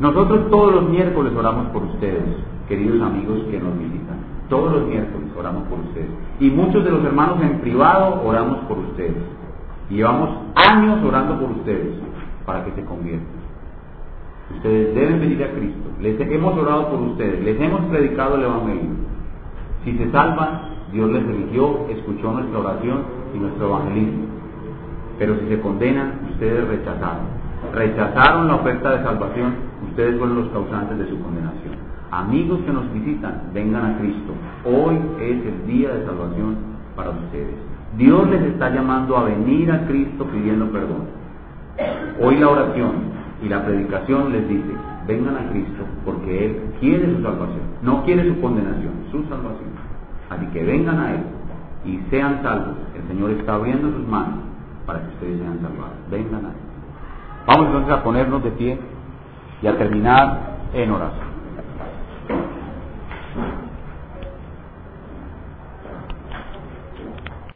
[0.00, 2.24] Nosotros todos los miércoles oramos por ustedes,
[2.68, 4.18] queridos amigos que nos visitan.
[4.48, 6.10] Todos los miércoles oramos por ustedes.
[6.40, 9.22] Y muchos de los hermanos en privado oramos por ustedes.
[9.88, 11.94] Llevamos años orando por ustedes
[12.44, 13.42] para que se conviertan.
[14.56, 15.90] Ustedes deben venir a Cristo.
[16.00, 18.90] Les hemos orado por ustedes, les hemos predicado el Evangelio.
[19.84, 23.04] Si se salvan, Dios les eligió, escuchó nuestra oración
[23.34, 24.41] y nuestro evangelismo.
[25.22, 27.26] Pero si se condenan, ustedes rechazaron.
[27.72, 29.54] Rechazaron la oferta de salvación,
[29.88, 31.74] ustedes fueron los causantes de su condenación.
[32.10, 34.32] Amigos que nos visitan, vengan a Cristo.
[34.64, 36.56] Hoy es el día de salvación
[36.96, 37.54] para ustedes.
[37.96, 41.06] Dios les está llamando a venir a Cristo pidiendo perdón.
[42.20, 42.94] Hoy la oración
[43.44, 44.72] y la predicación les dice,
[45.06, 49.70] vengan a Cristo porque Él quiere su salvación, no quiere su condenación, su salvación.
[50.30, 51.20] Así que vengan a Él
[51.84, 52.74] y sean salvos.
[52.96, 54.51] El Señor está abriendo sus manos
[54.86, 55.96] para que ustedes sean salvados.
[56.10, 56.56] Vengan a Él.
[57.46, 58.78] Vamos entonces a ponernos de pie
[59.62, 60.40] y a terminar
[60.72, 61.32] en oración.